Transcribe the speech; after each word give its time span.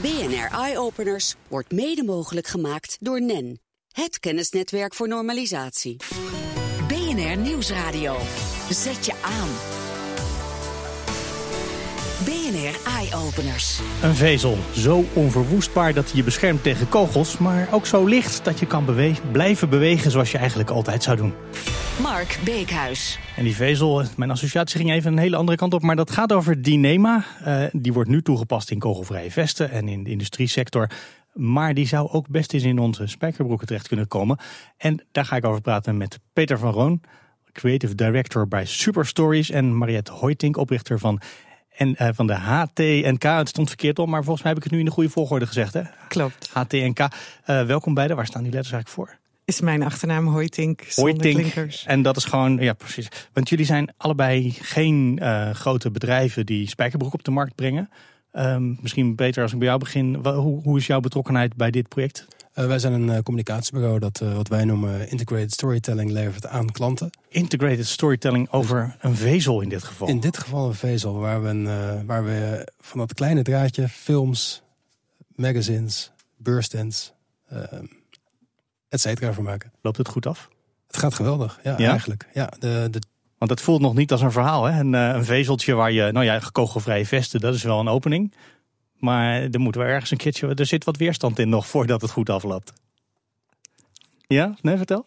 BNR 0.00 0.58
Eye 0.58 0.78
Openers 0.78 1.34
wordt 1.48 1.72
mede 1.72 2.04
mogelijk 2.04 2.46
gemaakt 2.46 2.96
door 3.00 3.22
NEN, 3.22 3.60
het 3.92 4.18
kennisnetwerk 4.18 4.94
voor 4.94 5.08
normalisatie. 5.08 5.96
BNR 6.88 7.36
Nieuwsradio. 7.36 8.16
Zet 8.70 9.06
je 9.06 9.14
aan. 9.22 9.75
BNR 12.26 12.92
Eye 12.96 13.14
Openers. 13.14 13.80
Een 14.02 14.14
vezel, 14.14 14.58
zo 14.74 15.04
onverwoestbaar 15.12 15.94
dat 15.94 16.06
hij 16.06 16.16
je 16.16 16.22
beschermt 16.22 16.62
tegen 16.62 16.88
kogels, 16.88 17.38
maar 17.38 17.68
ook 17.70 17.86
zo 17.86 18.04
licht 18.04 18.44
dat 18.44 18.58
je 18.58 18.66
kan 18.66 18.84
bewe 18.84 19.14
blijven 19.32 19.68
bewegen 19.68 20.10
zoals 20.10 20.30
je 20.30 20.38
eigenlijk 20.38 20.70
altijd 20.70 21.02
zou 21.02 21.16
doen. 21.16 21.32
Mark 22.02 22.38
Beekhuis. 22.44 23.18
En 23.36 23.44
die 23.44 23.54
vezel, 23.54 24.04
mijn 24.16 24.30
associatie 24.30 24.78
ging 24.78 24.92
even 24.92 25.12
een 25.12 25.18
hele 25.18 25.36
andere 25.36 25.56
kant 25.56 25.74
op, 25.74 25.82
maar 25.82 25.96
dat 25.96 26.10
gaat 26.10 26.32
over 26.32 26.62
Dynema. 26.62 27.24
Uh, 27.46 27.64
die 27.72 27.92
wordt 27.92 28.10
nu 28.10 28.22
toegepast 28.22 28.70
in 28.70 28.78
kogelvrije 28.78 29.30
vesten 29.30 29.70
en 29.70 29.88
in 29.88 30.04
de 30.04 30.10
industriesector. 30.10 30.90
Maar 31.32 31.74
die 31.74 31.86
zou 31.86 32.08
ook 32.10 32.28
best 32.28 32.52
eens 32.52 32.62
in 32.62 32.78
onze 32.78 33.06
spijkerbroeken 33.06 33.66
terecht 33.66 33.88
kunnen 33.88 34.08
komen. 34.08 34.38
En 34.76 35.04
daar 35.12 35.24
ga 35.24 35.36
ik 35.36 35.44
over 35.44 35.60
praten 35.60 35.96
met 35.96 36.18
Peter 36.32 36.58
van 36.58 36.72
Roon, 36.72 37.00
creative 37.52 37.94
director 37.94 38.48
bij 38.48 38.64
Superstories. 38.64 39.50
En 39.50 39.78
Mariette 39.78 40.12
Hoytink, 40.12 40.56
oprichter 40.56 40.98
van 40.98 41.20
en 41.76 41.96
uh, 42.02 42.08
van 42.12 42.26
de 42.26 42.34
HTNK. 42.34 43.22
Het 43.22 43.48
stond 43.48 43.68
verkeerd 43.68 43.98
op, 43.98 44.08
maar 44.08 44.22
volgens 44.22 44.42
mij 44.42 44.52
heb 44.52 44.58
ik 44.58 44.64
het 44.64 44.72
nu 44.72 44.78
in 44.78 44.84
de 44.84 44.90
goede 44.94 45.10
volgorde 45.10 45.46
gezegd. 45.46 45.74
Hè? 45.74 45.82
Klopt. 46.08 46.50
HTNK. 46.52 46.98
Uh, 47.00 47.08
welkom 47.62 47.94
beiden. 47.94 48.16
Waar 48.16 48.26
staan 48.26 48.42
die 48.42 48.52
letters 48.52 48.72
eigenlijk 48.72 49.08
voor? 49.08 49.18
Is 49.44 49.60
mijn 49.60 49.82
achternaam 49.82 50.26
Hoytink. 50.26 50.82
Hoytink. 50.94 51.54
En 51.84 52.02
dat 52.02 52.16
is 52.16 52.24
gewoon, 52.24 52.56
ja 52.56 52.72
precies. 52.72 53.08
Want 53.32 53.48
jullie 53.48 53.64
zijn 53.64 53.92
allebei 53.96 54.50
geen 54.50 55.18
uh, 55.22 55.50
grote 55.50 55.90
bedrijven 55.90 56.46
die 56.46 56.68
spijkerbroek 56.68 57.12
op 57.12 57.24
de 57.24 57.30
markt 57.30 57.54
brengen. 57.54 57.90
Um, 58.32 58.78
misschien 58.80 59.14
beter 59.14 59.42
als 59.42 59.52
ik 59.52 59.58
bij 59.58 59.66
jou 59.66 59.78
begin. 59.78 60.14
Hoe, 60.14 60.62
hoe 60.62 60.78
is 60.78 60.86
jouw 60.86 61.00
betrokkenheid 61.00 61.56
bij 61.56 61.70
dit 61.70 61.88
project? 61.88 62.26
Uh, 62.58 62.66
wij 62.66 62.78
zijn 62.78 62.92
een 62.92 63.08
uh, 63.08 63.18
communicatiebureau 63.18 63.98
dat 63.98 64.20
uh, 64.22 64.34
wat 64.34 64.48
wij 64.48 64.64
noemen 64.64 65.10
integrated 65.10 65.52
storytelling 65.52 66.10
levert 66.10 66.46
aan 66.46 66.70
klanten. 66.72 67.10
Integrated 67.28 67.86
storytelling 67.86 68.50
over 68.50 68.96
een 69.00 69.16
vezel 69.16 69.60
in 69.60 69.68
dit 69.68 69.82
geval? 69.82 70.08
In 70.08 70.20
dit 70.20 70.38
geval 70.38 70.66
een 70.66 70.74
vezel 70.74 71.18
waar 71.18 71.42
we, 71.42 71.48
een, 71.48 72.06
waar 72.06 72.24
we 72.24 72.68
van 72.80 72.98
dat 72.98 73.14
kleine 73.14 73.42
draadje 73.42 73.88
films, 73.88 74.62
magazines, 75.34 76.12
beurstands, 76.36 77.12
et 78.88 79.00
cetera 79.00 79.32
voor 79.32 79.44
maken. 79.44 79.72
Loopt 79.82 79.96
het 79.96 80.08
goed 80.08 80.26
af? 80.26 80.48
Het 80.86 80.96
gaat 80.96 81.14
geweldig, 81.14 81.60
ja, 81.62 81.74
ja? 81.78 81.90
eigenlijk. 81.90 82.28
Ja, 82.32 82.52
de, 82.58 82.88
de... 82.90 83.00
Want 83.38 83.50
het 83.50 83.60
voelt 83.60 83.80
nog 83.80 83.94
niet 83.94 84.12
als 84.12 84.20
een 84.20 84.32
verhaal, 84.32 84.64
hè? 84.64 84.80
Een, 84.80 84.92
een 84.92 85.24
vezeltje 85.24 85.74
waar 85.74 85.92
je, 85.92 86.12
nou 86.12 86.24
ja, 86.24 86.40
kogelvrije 86.52 87.06
vesten, 87.06 87.40
dat 87.40 87.54
is 87.54 87.62
wel 87.62 87.80
een 87.80 87.88
opening. 87.88 88.34
Maar 88.98 89.42
er 89.42 89.60
moet 89.60 89.74
wel 89.74 89.84
ergens 89.84 90.10
een 90.10 90.16
keertje, 90.16 90.54
er 90.54 90.66
zit 90.66 90.84
wat 90.84 90.96
weerstand 90.96 91.38
in 91.38 91.48
nog 91.48 91.66
voordat 91.66 92.00
het 92.00 92.10
goed 92.10 92.30
afloopt. 92.30 92.72
Ja? 94.26 94.56
Nee, 94.60 94.76
vertel. 94.76 95.06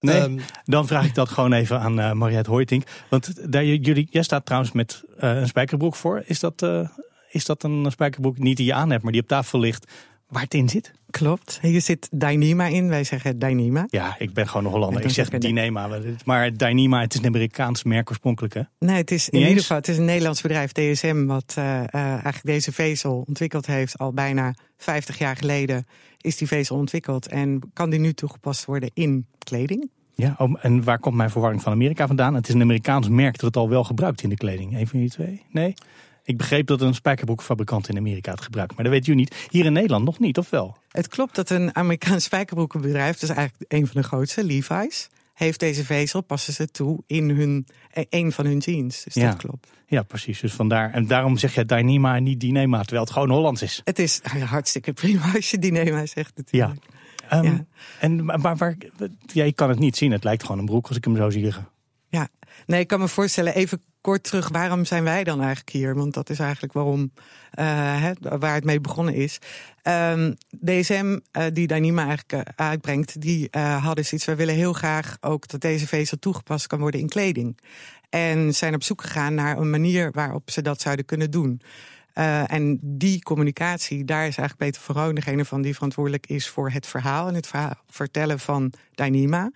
Nee, 0.00 0.20
um, 0.20 0.40
dan 0.64 0.86
vraag 0.86 1.04
ik 1.04 1.14
dat 1.14 1.28
gewoon 1.28 1.52
even 1.52 1.80
aan 1.80 1.98
uh, 1.98 2.12
Mariette 2.12 2.50
Hoytink. 2.50 2.84
Want 3.08 3.52
daar, 3.52 3.64
jullie, 3.64 4.08
jij 4.10 4.22
staat 4.22 4.46
trouwens 4.46 4.72
met 4.72 5.04
uh, 5.06 5.36
een 5.36 5.48
spijkerbroek 5.48 5.94
voor. 5.94 6.22
Is 6.26 6.40
dat, 6.40 6.62
uh, 6.62 6.88
is 7.30 7.44
dat 7.44 7.62
een 7.62 7.90
spijkerbroek 7.90 8.38
niet 8.38 8.56
die 8.56 8.66
je 8.66 8.74
aan 8.74 8.90
hebt, 8.90 9.02
maar 9.02 9.12
die 9.12 9.20
op 9.20 9.28
tafel 9.28 9.58
ligt, 9.58 9.92
waar 10.34 10.42
het 10.42 10.54
in 10.54 10.68
zit? 10.68 10.92
Klopt. 11.10 11.58
Hier 11.62 11.80
zit 11.80 12.08
Dyneema 12.10 12.66
in. 12.66 12.88
Wij 12.88 13.04
zeggen 13.04 13.38
Dyneema. 13.38 13.86
Ja, 13.86 14.14
ik 14.18 14.32
ben 14.32 14.48
gewoon 14.48 14.64
een 14.64 14.72
Hollander. 14.72 15.04
Ik 15.04 15.10
zeg 15.10 15.28
Dyneema. 15.28 16.00
Maar 16.24 16.56
Dyneema, 16.56 17.00
het 17.00 17.14
is 17.14 17.20
een 17.20 17.26
Amerikaans 17.26 17.82
merk 17.82 18.08
oorspronkelijk, 18.08 18.54
hè? 18.54 18.60
Nee, 18.78 18.96
het 18.96 19.10
is 19.10 19.28
in 19.28 19.40
ieder 19.40 19.60
geval 19.60 19.76
het 19.76 19.88
is 19.88 19.98
een 19.98 20.04
Nederlands 20.04 20.40
bedrijf, 20.40 20.72
DSM, 20.72 21.24
wat 21.26 21.54
uh, 21.58 21.64
uh, 21.64 21.84
eigenlijk 21.92 22.44
deze 22.44 22.72
vezel 22.72 23.24
ontwikkeld 23.26 23.66
heeft. 23.66 23.98
Al 23.98 24.12
bijna 24.12 24.54
50 24.76 25.18
jaar 25.18 25.36
geleden 25.36 25.86
is 26.20 26.36
die 26.36 26.48
vezel 26.48 26.76
ontwikkeld. 26.76 27.28
En 27.28 27.60
kan 27.72 27.90
die 27.90 28.00
nu 28.00 28.12
toegepast 28.12 28.64
worden 28.64 28.90
in 28.94 29.26
kleding. 29.38 29.90
Ja, 30.14 30.36
en 30.60 30.84
waar 30.84 30.98
komt 30.98 31.16
mijn 31.16 31.30
verwarring 31.30 31.62
van 31.62 31.72
Amerika 31.72 32.06
vandaan? 32.06 32.34
Het 32.34 32.48
is 32.48 32.54
een 32.54 32.60
Amerikaans 32.60 33.08
merk 33.08 33.32
dat 33.32 33.44
het 33.44 33.56
al 33.56 33.68
wel 33.68 33.84
gebruikt 33.84 34.22
in 34.22 34.28
de 34.28 34.36
kleding. 34.36 34.78
Een 34.78 34.86
van 34.86 34.98
die 34.98 35.10
twee? 35.10 35.42
Nee? 35.50 35.74
Ik 36.24 36.36
begreep 36.36 36.66
dat 36.66 36.80
een 36.80 36.94
spijkerbroekfabrikant 36.94 37.88
in 37.88 37.96
Amerika 37.96 38.30
het 38.30 38.40
gebruikt. 38.40 38.74
Maar 38.74 38.84
dat 38.84 38.92
weet 38.92 39.06
u 39.06 39.14
niet. 39.14 39.46
Hier 39.50 39.64
in 39.64 39.72
Nederland 39.72 40.04
nog 40.04 40.18
niet, 40.18 40.38
of 40.38 40.50
wel? 40.50 40.76
Het 40.88 41.08
klopt 41.08 41.34
dat 41.34 41.50
een 41.50 41.74
Amerikaans 41.74 42.24
spijkerbroekenbedrijf, 42.24 43.18
dat 43.18 43.30
is 43.30 43.36
eigenlijk 43.36 43.72
een 43.72 43.86
van 43.86 44.00
de 44.00 44.06
grootste, 44.06 44.44
Levi's, 44.44 45.08
heeft 45.34 45.60
deze 45.60 45.84
vezel, 45.84 46.20
passen 46.20 46.52
ze 46.52 46.66
toe 46.66 47.02
in 47.06 47.30
hun, 47.30 47.66
een 48.08 48.32
van 48.32 48.46
hun 48.46 48.58
jeans. 48.58 49.04
Dus 49.04 49.14
ja. 49.14 49.28
dat 49.28 49.36
klopt. 49.36 49.68
Ja, 49.86 50.02
precies. 50.02 50.40
Dus 50.40 50.52
vandaar. 50.52 50.92
En 50.92 51.06
daarom 51.06 51.36
zeg 51.36 51.54
je 51.54 51.64
Dynema 51.64 52.16
en 52.16 52.22
niet 52.22 52.40
Dynema, 52.40 52.80
terwijl 52.80 53.02
het 53.02 53.12
gewoon 53.12 53.30
Hollands 53.30 53.62
is. 53.62 53.80
Het 53.84 53.98
is 53.98 54.20
hartstikke 54.24 54.92
prima 54.92 55.32
als 55.34 55.50
je 55.50 55.58
Dynema 55.58 56.06
zegt 56.06 56.36
natuurlijk. 56.36 56.84
Ja. 57.28 57.38
Um, 57.38 57.44
ja. 57.44 57.64
En, 58.00 58.24
maar 58.24 58.56
waar, 58.56 58.76
ja, 59.32 59.44
je 59.44 59.52
kan 59.52 59.68
het 59.68 59.78
niet 59.78 59.96
zien. 59.96 60.12
Het 60.12 60.24
lijkt 60.24 60.42
gewoon 60.42 60.58
een 60.58 60.64
broek 60.64 60.88
als 60.88 60.96
ik 60.96 61.04
hem 61.04 61.16
zo 61.16 61.30
zie 61.30 61.42
liggen. 61.42 61.68
Ja, 62.08 62.28
nee, 62.66 62.80
ik 62.80 62.86
kan 62.86 63.00
me 63.00 63.08
voorstellen, 63.08 63.54
even 63.54 63.82
kort 64.04 64.22
terug, 64.22 64.48
waarom 64.48 64.84
zijn 64.84 65.04
wij 65.04 65.24
dan 65.24 65.38
eigenlijk 65.38 65.70
hier? 65.70 65.94
Want 65.94 66.14
dat 66.14 66.30
is 66.30 66.38
eigenlijk 66.38 66.72
waarom, 66.72 67.12
uh, 67.58 68.10
waar 68.20 68.54
het 68.54 68.64
mee 68.64 68.80
begonnen 68.80 69.14
is. 69.14 69.38
Um, 69.82 70.36
DSM, 70.64 71.18
uh, 71.32 71.44
die 71.52 71.66
Dyneema 71.66 72.06
eigenlijk 72.06 72.32
uh, 72.32 72.66
uitbrengt, 72.66 73.20
die 73.20 73.48
hadden 73.80 74.04
zoiets. 74.04 74.26
Wij 74.26 74.36
willen 74.36 74.54
heel 74.54 74.72
graag 74.72 75.16
ook 75.20 75.48
dat 75.48 75.60
deze 75.60 75.86
vezel 75.86 76.18
toegepast 76.18 76.66
kan 76.66 76.78
worden 76.80 77.00
in 77.00 77.08
kleding. 77.08 77.58
En 78.10 78.54
zijn 78.54 78.74
op 78.74 78.82
zoek 78.82 79.02
gegaan 79.02 79.34
naar 79.34 79.58
een 79.58 79.70
manier 79.70 80.10
waarop 80.12 80.50
ze 80.50 80.62
dat 80.62 80.80
zouden 80.80 81.04
kunnen 81.04 81.30
doen. 81.30 81.60
En 82.46 82.78
die 82.82 83.22
communicatie, 83.22 84.04
daar 84.04 84.26
is 84.26 84.36
eigenlijk 84.36 84.56
Peter 84.56 84.82
Verhoon 84.82 85.14
degene 85.14 85.44
van 85.44 85.62
die 85.62 85.74
verantwoordelijk 85.74 86.26
is 86.26 86.48
voor 86.48 86.70
het 86.70 86.86
verhaal 86.86 87.28
en 87.28 87.34
het 87.34 87.46
verhaal 87.46 87.74
vertellen 87.88 88.38
van 88.38 88.72
Dyneema. 88.94 89.50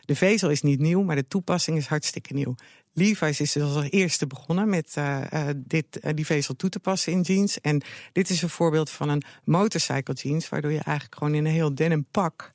De 0.00 0.14
vezel 0.14 0.50
is 0.50 0.62
niet 0.62 0.80
nieuw, 0.80 1.02
maar 1.02 1.16
de 1.16 1.28
toepassing 1.28 1.76
is 1.76 1.86
hartstikke 1.86 2.34
nieuw. 2.34 2.54
Levi's 2.94 3.40
is 3.40 3.52
dus 3.52 3.74
als 3.74 3.90
eerste 3.90 4.26
begonnen 4.26 4.68
met 4.68 4.94
uh, 4.98 5.20
uh, 5.32 5.48
dit, 5.56 5.86
uh, 6.04 6.10
die 6.14 6.26
vezel 6.26 6.56
toe 6.56 6.70
te 6.70 6.80
passen 6.80 7.12
in 7.12 7.20
jeans. 7.20 7.60
En 7.60 7.82
dit 8.12 8.30
is 8.30 8.42
een 8.42 8.48
voorbeeld 8.48 8.90
van 8.90 9.08
een 9.08 9.22
motorcycle 9.44 10.14
jeans, 10.14 10.48
waardoor 10.48 10.72
je 10.72 10.82
eigenlijk 10.82 11.18
gewoon 11.18 11.34
in 11.34 11.44
een 11.44 11.52
heel 11.52 11.74
denim 11.74 12.06
pak 12.10 12.52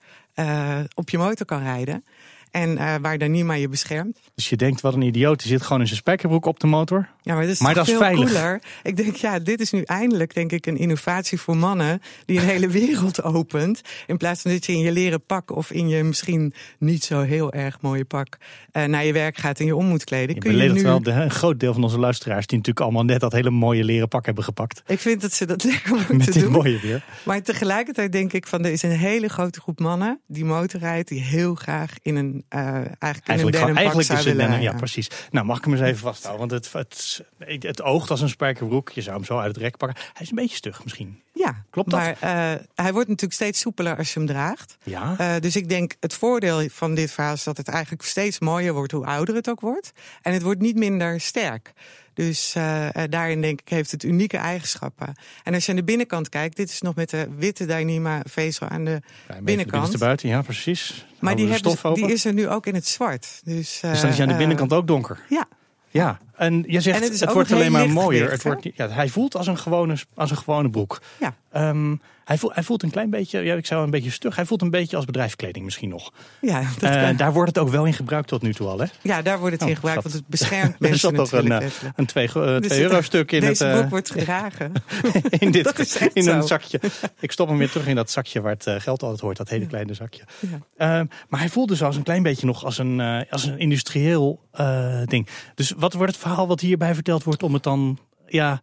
op 0.96 1.10
je 1.10 1.18
motor 1.18 1.46
kan 1.46 1.64
rijden. 1.64 2.04
En 2.52 2.70
uh, 2.70 2.96
waar 3.02 3.18
Dyneema 3.18 3.54
je 3.54 3.70
beschermt. 3.70 4.20
Dus 4.36 4.50
je 4.50 4.56
denkt, 4.56 4.82
wat 4.82 4.94
een 4.94 5.02
idioot, 5.02 5.40
die 5.40 5.48
zit 5.48 5.62
gewoon 5.62 5.80
in 5.80 5.88
zijn 5.88 6.00
spijkerbroek 6.00 6.46
op 6.46 6.60
de 6.60 6.68
motor. 6.68 7.10
Ja, 7.22 7.34
maar 7.34 7.44
dat 7.44 7.52
is, 7.52 7.60
maar 7.60 7.74
dat 7.74 7.86
veel 7.86 7.98
veilig. 7.98 8.32
cooler. 8.32 8.62
Ik 8.84 8.98
denk, 8.98 9.16
ja, 9.16 9.40
dit 9.40 9.60
is 9.60 9.72
nu 9.72 9.82
eindelijk, 9.82 10.34
denk 10.34 10.52
ik, 10.52 10.66
een 10.66 10.78
innovatie 10.78 11.40
voor 11.40 11.58
mannen... 11.58 12.02
die 12.26 12.40
een 12.40 12.46
hele 12.46 12.68
wereld 12.68 13.24
opent. 13.34 13.82
In 14.08 14.18
plaats 14.18 14.42
van 14.42 14.52
dat 14.52 14.66
je 14.66 14.72
in 14.72 14.80
je 14.80 14.92
leren 14.92 15.26
pak 15.26 15.56
of 15.56 15.72
in 15.72 15.88
je 15.88 16.04
misschien 16.04 16.54
niet 16.80 17.04
zo 17.04 17.22
heel 17.22 17.54
erg 17.54 17.82
mooie 17.82 18.06
pak... 18.06 18.38
Uh, 18.74 18.84
naar 18.84 19.06
je 19.06 19.14
werk 19.14 19.38
gaat 19.38 19.60
en 19.60 19.66
je 19.66 19.76
om 19.76 19.86
moet 19.86 20.04
kleden. 20.04 20.36
Je 20.36 20.42
kun 20.42 20.58
je 20.58 20.72
nu... 20.72 20.82
wel 20.82 21.04
de, 21.04 21.12
een 21.12 21.32
groot 21.32 21.60
deel 21.60 21.74
van 21.74 21.84
onze 21.84 22.00
luisteraars... 22.00 22.48
die 22.48 22.58
natuurlijk 22.58 22.86
allemaal 22.86 23.06
net 23.06 23.20
dat 23.20 23.32
hele 23.32 23.50
mooie 23.50 23.84
leren 23.84 24.08
pak 24.08 24.26
hebben 24.26 24.44
gepakt. 24.44 24.84
Ik 24.88 25.00
vind 25.00 25.22
dat 25.22 25.34
ze 25.34 25.46
dat 25.46 25.64
lekker 25.70 25.96
moeten 25.96 26.18
Met 26.18 26.34
dit 26.34 26.44
doen. 26.44 26.52
mooie 26.52 26.80
weer. 26.80 27.04
Maar 27.24 27.42
tegelijkertijd 27.42 28.12
denk 28.12 28.34
ik 28.34 28.48
van, 28.48 28.66
er 28.66 28.72
is 28.72 28.84
een 28.84 28.90
hele 28.90 29.28
grote 29.28 29.62
groep 29.62 29.80
mannen... 29.80 30.20
die 30.28 30.46
motorrijdt, 30.46 31.10
die 31.10 31.22
heel 31.22 31.56
graag 31.56 31.94
in 32.02 32.16
een... 32.16 32.39
Uh, 32.50 32.60
eigenlijk 32.60 33.28
Eigenlijk, 33.28 33.58
in 33.58 33.70
een 33.70 33.78
eigenlijk 33.78 34.10
willen, 34.10 34.38
denim, 34.38 34.62
ja, 34.62 34.74
precies. 34.74 35.10
Nou, 35.32 35.46
mag 35.46 35.58
ik 35.58 35.64
hem 35.64 35.74
eens 35.74 35.82
even 35.82 35.98
vasthouden? 35.98 36.48
Want 36.48 36.66
het, 36.66 36.74
het, 36.74 37.24
het, 37.38 37.64
het 37.64 37.82
oogt 37.82 38.12
als 38.12 38.22
een 38.22 38.30
spijkerbroek. 38.30 38.90
Je 38.90 39.02
zou 39.02 39.16
hem 39.16 39.26
zo 39.26 39.38
uit 39.38 39.48
het 39.48 39.58
rek 39.58 39.78
pakken. 39.78 40.04
Hij 40.14 40.22
is 40.22 40.30
een 40.30 40.36
beetje 40.36 40.56
stug 40.56 40.84
misschien. 40.84 41.22
Ja, 41.34 41.64
Klopt 41.70 41.90
dat? 41.90 42.00
maar 42.00 42.14
uh, 42.14 42.62
hij 42.76 42.94
wordt 42.94 43.08
natuurlijk 43.08 43.34
steeds 43.34 43.60
soepeler 43.60 43.98
als 43.98 44.14
je 44.14 44.20
hem 44.20 44.28
draagt. 44.28 44.78
Ja. 44.84 45.16
Uh, 45.20 45.40
dus 45.40 45.56
ik 45.56 45.70
denk 45.70 45.96
het 46.00 46.14
voordeel 46.14 46.70
van 46.70 46.96
dit 46.96 47.12
verhaal 47.12 47.34
is 47.34 47.44
dat 47.44 47.58
het 47.58 47.68
eigenlijk 47.68 48.04
steeds 48.04 48.40
mooier 48.40 48.74
wordt 48.74 48.92
hoe 48.92 49.06
ouder 49.06 49.36
het 49.36 49.50
ook 49.50 49.60
wordt. 49.60 49.92
En 50.22 50.34
het 50.34 50.42
wordt 50.42 50.62
niet 50.62 50.76
minder 50.76 51.22
sterk. 51.22 51.74
Dus 52.20 52.56
uh, 52.58 52.88
daarin 53.10 53.42
denk 53.42 53.62
ik 53.62 53.70
heeft 53.70 53.92
het 53.92 54.04
unieke 54.04 54.38
eigenschappen. 54.38 55.14
En 55.44 55.54
als 55.54 55.66
je 55.66 55.72
aan 55.72 55.78
de 55.78 55.84
binnenkant 55.84 56.30
kijkt, 56.30 56.56
dit 56.56 56.70
is 56.70 56.82
nog 56.82 56.96
met 56.96 57.10
de 57.10 57.28
witte 57.38 57.66
Dyneema 57.66 58.22
vezel 58.24 58.68
aan 58.68 58.86
de 58.86 59.02
binnenkant. 59.42 59.92
De 59.92 59.98
buiten, 59.98 60.30
ja 60.30 60.42
precies. 60.42 61.06
Maar 61.20 61.36
die, 61.36 61.48
hebben, 61.48 61.94
die 61.94 62.12
is 62.12 62.26
er 62.26 62.34
nu 62.34 62.50
ook 62.50 62.66
in 62.66 62.74
het 62.74 62.88
zwart. 62.88 63.42
Dus, 63.44 63.80
dus 63.80 64.02
dan 64.02 64.10
is 64.10 64.18
hij 64.18 64.22
aan 64.22 64.32
de 64.32 64.38
binnenkant 64.38 64.74
ook 64.74 64.88
donker. 64.88 65.20
Ja. 65.30 65.48
Ja, 65.90 66.20
en 66.40 66.64
je 66.68 66.82
zegt 66.82 67.02
En 67.02 67.12
het 67.12 67.34
wordt 67.34 67.52
alleen 67.52 67.72
maar 67.72 67.90
mooier. 67.90 68.32
Het 68.32 68.44
wordt, 68.44 68.68
ja, 68.76 68.90
hij 68.90 69.10
voelt 69.10 69.36
als 69.36 69.48
een 69.48 69.58
gewone, 69.58 69.96
als 70.16 70.32
een 70.32 70.38
gewone 70.38 70.70
broek. 70.70 71.02
Ja. 71.20 71.36
Ehm, 71.52 71.96
hij, 72.26 72.38
voelt, 72.38 72.54
hij 72.54 72.64
voelt 72.64 72.84
een 72.84 72.92
klein 72.92 73.10
beetje, 73.10 73.40
ja, 73.40 73.56
ik 73.56 73.66
zou 73.66 73.84
een 73.84 73.90
beetje 73.90 74.12
stug. 74.12 74.36
Hij 74.36 74.46
voelt 74.46 74.62
een 74.62 74.70
beetje 74.70 74.96
als 74.96 75.06
bedrijfskleding 75.06 75.66
misschien 75.66 75.90
nog. 75.90 76.12
Ja, 76.42 76.64
dat 76.80 76.90
Eh, 76.90 77.18
daar 77.18 77.34
wordt 77.34 77.56
het 77.56 77.64
ook 77.64 77.70
wel 77.70 77.86
in 77.86 77.94
gebruikt 77.94 78.28
tot 78.28 78.42
nu 78.42 78.54
toe 78.54 78.68
al, 78.68 78.80
hè? 78.80 78.86
ja, 79.02 79.22
daar 79.22 79.40
wordt 79.40 79.54
het 79.54 79.64
Oh, 79.64 79.70
in 79.70 79.76
gebruikt, 79.76 80.04
want 80.04 80.16
het 80.16 80.28
beschermt 80.28 80.76
Er 80.86 80.98
zat 80.98 81.16
toch 81.16 81.32
een, 81.32 81.52
eh, 81.52 81.68
een 81.96 82.06
2 82.06 82.28
Dus 82.34 82.68
twee 82.68 82.82
euro 82.82 83.02
stuk 83.02 83.32
in 83.32 83.40
Deze 83.40 83.64
het, 83.64 83.74
eh, 83.74 83.80
broek 83.80 83.90
wordt 83.90 84.12
gedragen. 84.12 84.72
in, 85.40 85.52
dit, 85.52 85.64
Dat 85.70 85.80
is 85.80 85.98
echt 85.98 86.14
in 86.14 86.28
een 86.28 86.42
zo. 86.42 86.48
zakje. 86.48 86.80
Ik 87.20 87.32
stop 87.32 87.48
hem 87.48 87.58
weer 87.58 87.70
terug 87.70 87.88
in 87.88 87.96
dat 87.96 88.12
zakje 88.12 88.42
waar 88.42 88.54
het 88.54 88.68
eh, 88.68 88.76
geld 88.78 89.04
altijd 89.04 89.22
hoort. 89.22 89.38
Dat 89.38 89.50
hele 89.50 89.68
kleine 89.68 89.94
zakje. 89.94 90.24
Ja. 90.40 90.60
Ehm, 90.78 91.06
maar 91.30 91.40
hij 91.40 91.50
voelt 91.50 91.70
dus 91.70 91.84
als 91.84 91.96
een 91.96 92.04
klein 92.04 92.24
beetje 92.24 92.46
nog 92.46 92.66
als 92.66 92.78
een, 92.78 93.00
eh, 93.00 93.22
als 93.30 93.46
een 93.46 93.60
industrieel 93.60 94.48
eh, 94.52 95.02
ding. 95.06 95.28
Dus 95.56 95.74
wat 95.78 95.94
wordt 95.94 96.12
het 96.12 96.22
verhaal 96.22 96.29
wat 96.36 96.60
hierbij 96.60 96.94
verteld 96.94 97.24
wordt 97.24 97.44
om 97.44 97.54
het 97.54 97.64
dan 97.64 98.00
ja, 98.28 98.62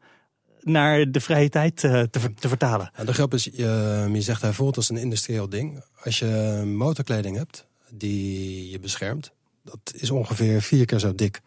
naar 0.61 1.11
de 1.11 1.21
vrije 1.21 1.49
tijd 1.49 1.85
eh, 1.85 2.03
te, 2.03 2.35
te 2.35 2.49
vertalen. 2.49 2.91
de 3.05 3.13
grap 3.13 3.35
is, 3.35 3.45
je, 3.45 4.09
je 4.13 4.21
zegt 4.21 4.43
hij 4.43 4.53
voelt 4.53 4.77
als 4.77 4.91
een 4.91 4.97
industrieel 4.97 5.49
ding. 5.49 5.85
Als 6.05 6.19
je 6.19 6.63
motorkleding 6.77 7.37
hebt 7.37 7.67
die 7.91 8.71
je 8.71 8.79
beschermt, 8.79 9.33
dat 9.65 9.93
is 9.95 10.11
ongeveer 10.11 10.63
vier 10.63 10.85
keer 10.85 10.99
zo 10.99 11.15
dik. 11.15 11.41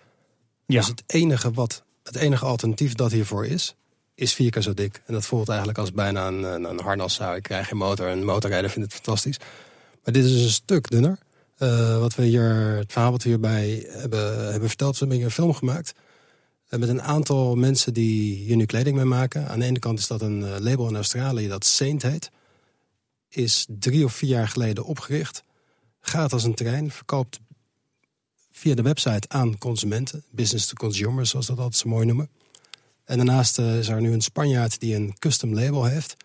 Ja. 0.66 0.80
Dus 0.80 0.88
het 0.88 1.04
enige, 1.06 1.51
wat, 1.51 1.83
het 2.04 2.16
enige 2.16 2.45
alternatief 2.45 2.94
dat 2.94 3.12
hiervoor 3.12 3.45
is, 3.45 3.75
is 4.15 4.33
vier 4.33 4.51
keer 4.51 4.62
zo 4.62 4.74
dik. 4.74 5.01
En 5.06 5.13
dat 5.13 5.25
voelt 5.25 5.50
eigenlijk 5.50 5.80
als 5.80 5.92
bijna 5.92 6.27
een, 6.27 6.44
een, 6.44 6.63
een 6.63 6.80
harnas 6.80 7.13
zou. 7.13 7.36
Ik 7.36 7.44
krijg 7.44 7.68
geen 7.68 7.77
motor 7.77 8.07
en 8.07 8.25
motorrijden 8.25 8.69
vindt 8.69 8.94
het 8.94 9.01
fantastisch. 9.01 9.38
Maar 10.04 10.13
dit 10.13 10.25
is 10.25 10.31
dus 10.31 10.44
een 10.44 10.50
stuk 10.50 10.89
dunner. 10.89 11.19
Uh, 11.57 12.00
wat 12.00 12.15
we 12.15 12.24
hier, 12.24 12.75
het 12.77 12.92
verhaal 12.92 13.12
wat 13.12 13.24
we 13.24 13.30
hierbij 13.30 13.86
hebben, 13.88 14.51
hebben 14.51 14.68
verteld, 14.68 14.92
we 14.92 15.00
hebben 15.00 15.18
hier 15.18 15.25
een 15.25 15.31
film 15.31 15.54
gemaakt. 15.54 15.94
Met 16.69 16.89
een 16.89 17.01
aantal 17.01 17.56
mensen 17.56 17.94
die 17.94 18.36
hier 18.36 18.56
nu 18.56 18.66
kleding 18.66 18.95
mee 18.95 19.06
maken. 19.06 19.48
Aan 19.48 19.60
de 19.60 19.66
ene 19.66 19.80
kant 19.80 20.00
is 20.00 20.07
dat 20.07 20.21
een 20.21 20.39
uh, 20.39 20.56
label 20.60 20.88
in 20.88 20.95
Australië 20.95 21.48
dat 21.48 21.66
Saint 21.66 22.01
heet. 22.01 22.31
Is 23.30 23.66
drie 23.69 24.06
of 24.06 24.13
vier 24.13 24.30
jaar 24.30 24.48
geleden 24.48 24.86
opgericht. 24.86 25.44
Gaat 26.00 26.33
als 26.33 26.44
een 26.44 26.54
trein, 26.54 26.92
verkoopt 26.92 27.39
via 28.51 28.75
de 28.75 28.81
website 28.81 29.30
aan 29.30 29.57
consumenten. 29.57 30.24
Business 30.30 30.68
to 30.68 30.74
consumer, 30.74 31.25
zoals 31.25 31.45
dat 31.45 31.57
altijd 31.57 31.75
zo 31.75 31.89
mooi 31.89 32.06
noemen. 32.06 32.30
En 33.04 33.18
daarnaast 33.18 33.57
is 33.57 33.88
er 33.88 34.01
nu 34.01 34.12
een 34.12 34.22
Spanjaard 34.22 34.80
die 34.80 34.95
een 34.95 35.19
custom 35.19 35.54
label 35.54 35.86
heeft. 35.86 36.15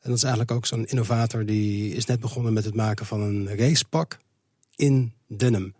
En 0.00 0.10
dat 0.10 0.16
is 0.16 0.22
eigenlijk 0.22 0.52
ook 0.52 0.66
zo'n 0.66 0.86
innovator 0.86 1.46
die 1.46 1.94
is 1.94 2.04
net 2.04 2.20
begonnen 2.20 2.52
met 2.52 2.64
het 2.64 2.74
maken 2.74 3.06
van 3.06 3.20
een 3.20 3.56
racepak 3.56 4.18
in 4.76 5.12
denim. 5.26 5.74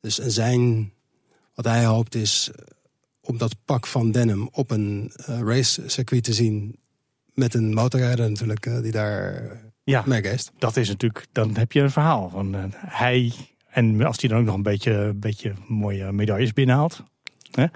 Dus 0.00 0.14
zijn, 0.18 0.92
wat 1.54 1.64
hij 1.64 1.84
hoopt 1.84 2.14
is 2.14 2.50
om 3.32 3.38
dat 3.38 3.56
pak 3.64 3.86
van 3.86 4.10
denim 4.10 4.48
op 4.52 4.70
een 4.70 5.12
uh, 5.28 5.40
racecircuit 5.40 6.24
te 6.24 6.32
zien 6.32 6.76
met 7.34 7.54
een 7.54 7.74
motorrijder 7.74 8.28
natuurlijk 8.28 8.66
uh, 8.66 8.80
die 8.80 8.92
daar 8.92 9.60
ja, 9.84 10.02
mee 10.06 10.22
geest. 10.22 10.52
Dat 10.58 10.76
is 10.76 10.88
natuurlijk, 10.88 11.26
dan 11.32 11.56
heb 11.56 11.72
je 11.72 11.80
een 11.80 11.90
verhaal 11.90 12.28
van 12.28 12.54
uh, 12.54 12.64
hij 12.76 13.32
en 13.68 14.04
als 14.04 14.20
hij 14.20 14.28
dan 14.28 14.38
ook 14.38 14.44
nog 14.44 14.54
een 14.54 14.62
beetje, 14.62 15.12
beetje 15.16 15.52
mooie 15.68 16.12
medailles 16.12 16.52
binnenhaalt. 16.52 17.02
Hè? 17.50 17.66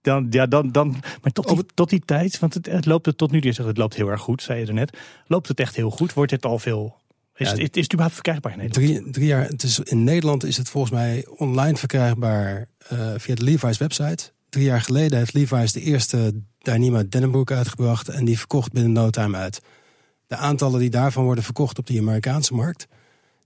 Dan, 0.00 0.26
ja, 0.30 0.46
dan, 0.46 0.72
dan, 0.72 0.90
maar 1.22 1.32
tot 1.32 1.48
die, 1.48 1.66
tot 1.74 1.90
die 1.90 2.02
tijd, 2.04 2.38
want 2.38 2.54
het, 2.54 2.66
het 2.66 2.86
loopt 2.86 3.06
het 3.06 3.18
tot 3.18 3.30
nu, 3.30 3.40
je 3.40 3.52
zegt 3.52 3.68
het 3.68 3.78
loopt 3.78 3.94
heel 3.94 4.08
erg 4.08 4.20
goed, 4.20 4.42
zei 4.42 4.60
je 4.60 4.66
er 4.66 4.74
net. 4.74 4.98
Loopt 5.26 5.48
het 5.48 5.60
echt 5.60 5.76
heel 5.76 5.90
goed? 5.90 6.12
Wordt 6.12 6.30
het 6.30 6.44
al 6.44 6.58
veel 6.58 7.00
is, 7.34 7.50
ja, 7.50 7.56
het, 7.56 7.76
is 7.76 7.82
het 7.82 7.92
überhaupt 7.92 8.14
verkrijgbaar 8.14 8.52
in 8.52 8.58
Nederland? 8.58 9.02
Drie, 9.02 9.10
drie 9.10 9.26
jaar, 9.26 9.46
het 9.46 9.62
is, 9.62 9.78
in 9.78 10.04
Nederland 10.04 10.44
is 10.44 10.56
het 10.56 10.68
volgens 10.68 10.92
mij 10.92 11.26
online 11.36 11.76
verkrijgbaar 11.76 12.68
uh, 12.92 13.12
via 13.16 13.34
de 13.34 13.42
Levi's 13.42 13.78
website. 13.78 14.32
Drie 14.52 14.64
jaar 14.64 14.80
geleden 14.80 15.18
heeft 15.18 15.32
Levi's 15.32 15.72
de 15.72 15.80
eerste 15.80 16.42
Dyneema 16.58 17.02
denimbroek 17.02 17.50
uitgebracht 17.50 18.08
en 18.08 18.24
die 18.24 18.38
verkocht 18.38 18.72
binnen 18.72 18.92
no 18.92 19.10
time 19.10 19.36
uit. 19.36 19.60
De 20.26 20.36
aantallen 20.36 20.80
die 20.80 20.90
daarvan 20.90 21.24
worden 21.24 21.44
verkocht 21.44 21.78
op 21.78 21.86
de 21.86 21.98
Amerikaanse 21.98 22.54
markt, 22.54 22.86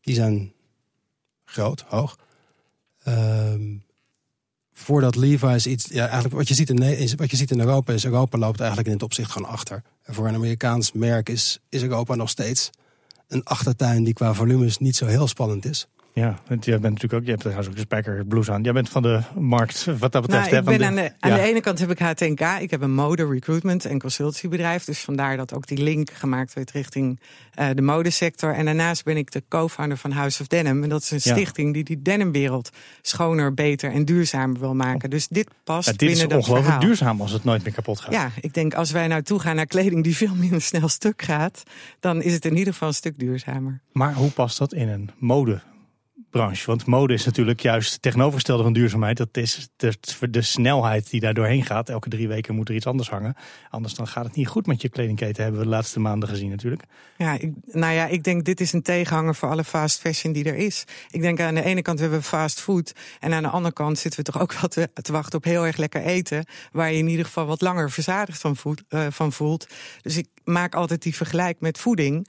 die 0.01 0.15
zijn 0.15 0.53
groot, 1.45 1.85
hoog. 1.89 2.19
Um, 3.09 3.85
voordat 4.73 5.17
Levi's 5.17 5.67
iets. 5.67 5.89
Ja, 5.89 6.05
eigenlijk 6.05 6.35
wat 6.35 6.49
je, 6.49 6.55
ziet 6.55 6.71
in, 6.71 7.17
wat 7.17 7.31
je 7.31 7.37
ziet 7.37 7.51
in 7.51 7.61
Europa 7.61 7.93
is. 7.93 8.05
Europa 8.05 8.39
loopt 8.39 8.59
eigenlijk 8.59 8.89
in 8.89 8.95
het 8.95 9.05
opzicht 9.05 9.31
gewoon 9.31 9.49
achter. 9.49 9.83
En 10.03 10.15
voor 10.15 10.29
een 10.29 10.35
Amerikaans 10.35 10.93
merk 10.93 11.29
is, 11.29 11.59
is 11.69 11.83
Europa 11.83 12.15
nog 12.15 12.29
steeds 12.29 12.71
een 13.29 13.45
achtertuin 13.45 14.05
die 14.05 14.15
qua 14.15 14.35
volumes 14.35 14.79
niet 14.79 14.97
zo 14.97 15.07
heel 15.07 15.29
spannend 15.29 15.65
is. 15.65 15.87
Ja, 16.21 16.39
want 16.47 16.65
jij 16.65 16.81
bent 16.81 16.93
natuurlijk 16.95 17.13
ook, 17.13 17.23
je 17.23 17.31
hebt 17.31 17.41
trouwens 17.41 17.69
ook 17.69 18.07
een 18.07 18.27
blues 18.27 18.51
aan. 18.51 18.63
Jij 18.63 18.73
bent 18.73 18.89
van 18.89 19.03
de 19.03 19.21
markt 19.39 19.85
wat 19.99 20.13
dat 20.13 20.23
betreft. 20.23 20.51
Nou, 20.51 20.57
ik 20.57 20.79
ben 20.79 20.87
aan, 20.87 20.95
de, 20.95 21.13
aan 21.19 21.31
ja. 21.31 21.37
de 21.37 21.43
ene 21.43 21.61
kant 21.61 21.79
heb 21.79 21.91
ik 21.91 21.99
HTNK. 21.99 22.41
Ik 22.61 22.71
heb 22.71 22.81
een 22.81 22.95
mode 22.95 23.27
recruitment 23.27 23.85
en 23.85 23.99
consultiebedrijf. 23.99 24.85
Dus 24.85 25.01
vandaar 25.01 25.37
dat 25.37 25.55
ook 25.55 25.67
die 25.67 25.83
link 25.83 26.11
gemaakt 26.11 26.53
werd 26.53 26.71
richting 26.71 27.21
uh, 27.59 27.69
de 27.75 27.83
modesector. 27.83 28.55
En 28.55 28.65
daarnaast 28.65 29.05
ben 29.05 29.17
ik 29.17 29.31
de 29.31 29.43
co-founder 29.49 29.99
van 29.99 30.11
House 30.11 30.41
of 30.43 30.47
Denim. 30.47 30.83
En 30.83 30.89
dat 30.89 31.03
is 31.03 31.11
een 31.11 31.21
ja. 31.23 31.33
stichting 31.33 31.75
die 31.75 31.85
die 31.85 32.03
denimwereld 32.03 32.71
schoner, 33.03 33.55
beter 33.55 33.93
en 33.93 34.05
duurzamer 34.05 34.61
wil 34.61 34.75
maken. 34.75 35.11
Dus 35.11 35.29
dit 35.29 35.49
past 35.65 35.87
ja, 35.87 35.93
dit 35.93 36.01
binnen 36.01 36.17
is 36.17 36.23
dat 36.23 36.33
ongelooflijk 36.33 36.65
verhaal. 36.65 36.87
duurzaam 36.87 37.21
als 37.21 37.33
het 37.33 37.45
nooit 37.45 37.65
meer 37.65 37.73
kapot 37.73 38.01
gaat. 38.01 38.13
Ja, 38.13 38.31
ik 38.41 38.55
denk 38.55 38.75
als 38.75 38.91
wij 38.91 39.07
nou 39.07 39.23
toegaan 39.23 39.57
naar 39.57 39.67
kleding 39.67 40.05
die 40.05 40.17
veel 40.17 40.35
minder 40.35 40.63
snel 40.63 40.89
stuk 40.89 41.23
gaat, 41.23 41.63
dan 42.01 42.23
is 42.23 42.33
het 42.33 42.45
in 42.45 42.57
ieder 42.57 42.73
geval 42.73 42.89
een 42.89 42.95
stuk 42.95 43.19
duurzamer. 43.19 43.81
Maar 43.93 44.15
hoe 44.15 44.31
past 44.31 44.59
dat 44.59 44.73
in 44.73 44.89
een 44.89 45.11
mode? 45.19 45.61
Want 46.65 46.87
mode 46.87 47.15
is 47.15 47.25
natuurlijk 47.25 47.61
juist 47.61 48.03
tegenovergestelde 48.03 48.63
van 48.63 48.73
duurzaamheid. 48.73 49.17
Dat 49.17 49.37
is 49.37 49.69
de, 49.77 49.95
de, 50.31 50.43
snelheid 50.43 51.11
die 51.11 51.21
daar 51.21 51.35
doorheen 51.35 51.65
gaat. 51.65 51.89
Elke 51.89 52.09
drie 52.09 52.29
weken 52.29 52.55
moet 52.55 52.69
er 52.69 52.75
iets 52.75 52.87
anders 52.87 53.11
hangen. 53.11 53.37
Anders 53.71 53.95
dan 53.95 54.09
gaat 54.09 54.25
het 54.25 54.35
niet 54.35 54.49
goed 54.49 54.67
met 54.67 54.83
je 54.83 54.89
kledingketen. 54.89 55.43
Hebben 55.43 55.61
we 55.61 55.67
de 55.67 55.73
laatste 55.73 56.01
maanden 56.01 56.29
gezien 56.29 56.51
natuurlijk. 56.51 56.83
Ja, 57.17 57.33
ik, 57.33 57.53
nou 57.67 57.95
ja, 57.95 58.07
ik 58.07 58.25
denk 58.25 58.45
dit 58.45 58.61
is 58.61 58.73
een 58.73 58.83
tegenhanger 58.83 59.35
voor 59.35 59.51
alle 59.51 59.65
fast 59.65 60.01
fashion 60.01 60.33
die 60.33 60.45
er 60.45 60.57
is. 60.57 60.85
Ik 61.11 61.21
denk 61.21 61.41
aan 61.41 61.55
de 61.55 61.65
ene 61.65 61.83
kant 61.83 61.99
hebben 61.99 62.19
we 62.19 62.25
fast 62.25 62.61
food. 62.61 62.93
En 63.21 63.33
aan 63.33 63.43
de 63.43 63.49
andere 63.49 63.75
kant 63.75 63.99
zitten 63.99 64.25
we 64.25 64.31
toch 64.33 64.43
ook 64.43 64.55
wat 64.55 64.71
te, 64.71 64.91
te 65.03 65.13
wachten 65.13 65.39
op 65.39 65.45
heel 65.45 65.67
erg 65.67 65.77
lekker 65.77 66.03
eten. 66.03 66.45
Waar 66.73 66.93
je 66.93 66.99
in 66.99 67.09
ieder 67.09 67.25
geval 67.25 67.47
wat 67.47 67.61
langer 67.61 67.91
verzadigd 67.91 68.41
van, 68.41 68.57
voelt, 68.57 68.83
uh, 68.89 69.07
van 69.11 69.33
voelt. 69.33 69.67
Dus 70.03 70.17
ik 70.17 70.29
maak 70.45 70.75
altijd 70.75 71.03
die 71.03 71.17
vergelijk 71.17 71.61
met 71.61 71.79
voeding. 71.79 72.29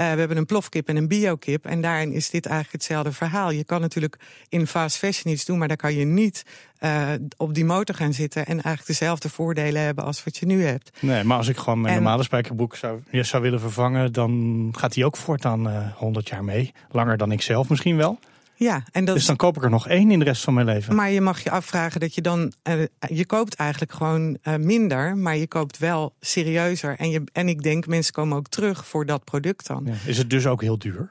Uh, 0.00 0.12
we 0.12 0.18
hebben 0.18 0.36
een 0.36 0.46
plofkip 0.46 0.88
en 0.88 0.96
een 0.96 1.08
biokip. 1.08 1.66
En 1.66 1.80
daarin 1.80 2.12
is 2.12 2.30
dit 2.30 2.46
eigenlijk 2.46 2.74
hetzelfde 2.74 3.12
verhaal. 3.12 3.50
Je 3.50 3.64
kan 3.64 3.80
natuurlijk 3.80 4.18
in 4.48 4.66
fast 4.66 4.96
fashion 4.96 5.32
iets 5.32 5.44
doen, 5.44 5.58
maar 5.58 5.68
daar 5.68 5.76
kan 5.76 5.94
je 5.94 6.04
niet 6.04 6.44
uh, 6.80 7.08
op 7.36 7.54
die 7.54 7.64
motor 7.64 7.94
gaan 7.94 8.12
zitten 8.12 8.46
en 8.46 8.52
eigenlijk 8.52 8.86
dezelfde 8.86 9.28
voordelen 9.28 9.82
hebben 9.82 10.04
als 10.04 10.24
wat 10.24 10.36
je 10.36 10.46
nu 10.46 10.64
hebt. 10.64 10.90
Nee, 11.00 11.24
maar 11.24 11.36
als 11.36 11.48
ik 11.48 11.56
gewoon 11.56 11.80
mijn 11.80 11.94
en, 11.94 12.02
normale 12.02 12.22
spijkerbroek 12.22 12.76
zou, 12.76 13.00
zou 13.10 13.42
willen 13.42 13.60
vervangen, 13.60 14.12
dan 14.12 14.68
gaat 14.76 14.92
die 14.92 15.04
ook 15.04 15.16
voortaan 15.16 15.68
uh, 15.68 15.92
100 15.94 16.28
jaar 16.28 16.44
mee. 16.44 16.72
Langer 16.90 17.16
dan 17.16 17.32
ik 17.32 17.42
zelf 17.42 17.68
misschien 17.68 17.96
wel. 17.96 18.18
Ja, 18.58 18.84
en 18.92 19.04
dat 19.04 19.14
dus 19.14 19.26
dan 19.26 19.36
koop 19.36 19.56
ik 19.56 19.62
er 19.62 19.70
nog 19.70 19.88
één 19.88 20.10
in 20.10 20.18
de 20.18 20.24
rest 20.24 20.42
van 20.42 20.54
mijn 20.54 20.66
leven. 20.66 20.94
Maar 20.94 21.10
je 21.10 21.20
mag 21.20 21.42
je 21.42 21.50
afvragen 21.50 22.00
dat 22.00 22.14
je 22.14 22.20
dan. 22.20 22.52
Uh, 22.68 22.82
je 23.08 23.26
koopt 23.26 23.54
eigenlijk 23.54 23.92
gewoon 23.92 24.38
uh, 24.42 24.56
minder, 24.56 25.16
maar 25.16 25.36
je 25.36 25.46
koopt 25.46 25.78
wel 25.78 26.14
serieuzer. 26.20 26.96
En, 26.96 27.10
je, 27.10 27.22
en 27.32 27.48
ik 27.48 27.62
denk, 27.62 27.86
mensen 27.86 28.12
komen 28.12 28.36
ook 28.36 28.48
terug 28.48 28.86
voor 28.86 29.06
dat 29.06 29.24
product 29.24 29.66
dan. 29.66 29.82
Ja. 29.84 29.94
Is 30.06 30.18
het 30.18 30.30
dus 30.30 30.46
ook 30.46 30.60
heel 30.60 30.78
duur? 30.78 31.10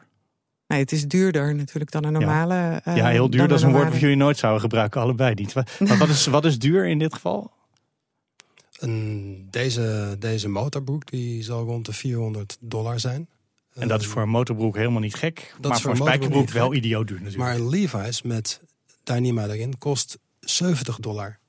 Nee, 0.68 0.80
het 0.80 0.92
is 0.92 1.08
duurder 1.08 1.56
natuurlijk 1.56 1.92
dan 1.92 2.04
een 2.04 2.12
normale. 2.12 2.54
Ja, 2.54 2.82
uh, 2.88 2.96
ja 2.96 3.08
heel 3.08 3.30
duur, 3.30 3.48
dat 3.48 3.58
is 3.58 3.64
een 3.64 3.72
woord 3.72 3.90
wat 3.90 4.00
jullie 4.00 4.16
nooit 4.16 4.38
zouden 4.38 4.62
gebruiken, 4.62 5.02
allebei 5.02 5.34
niet. 5.34 5.54
Maar 5.54 5.98
wat 5.98 6.10
is, 6.10 6.26
wat 6.26 6.46
is 6.46 6.60
duur 6.60 6.88
in 6.88 7.00
dit 7.00 7.14
geval? 7.14 7.52
Een, 8.80 9.48
deze, 9.50 10.16
deze 10.20 10.50
motorbroek 10.50 11.12
die 11.12 11.44
zal 11.44 11.66
rond 11.66 11.86
de 11.86 11.94
400 11.94 12.58
dollar 12.60 13.00
zijn. 13.00 13.28
En 13.80 13.88
dat 13.88 14.02
is 14.02 14.08
voor 14.08 14.22
een 14.22 14.30
motorbroek 14.30 14.76
helemaal 14.76 15.02
niet 15.02 15.16
gek. 15.16 15.56
Dat 15.60 15.72
maar 15.72 15.82
voor 15.82 15.92
een 15.92 15.98
spijkerbroek 15.98 16.50
wel 16.50 16.74
idioot 16.74 17.08
duur 17.08 17.22
natuurlijk. 17.22 17.44
Maar 17.44 17.56
een 17.56 17.70
Levi's 17.70 18.22
met 18.22 18.62
Dyneema 19.04 19.48
erin 19.48 19.78
kost 19.78 20.18
70 20.40 21.00
dollar. 21.00 21.40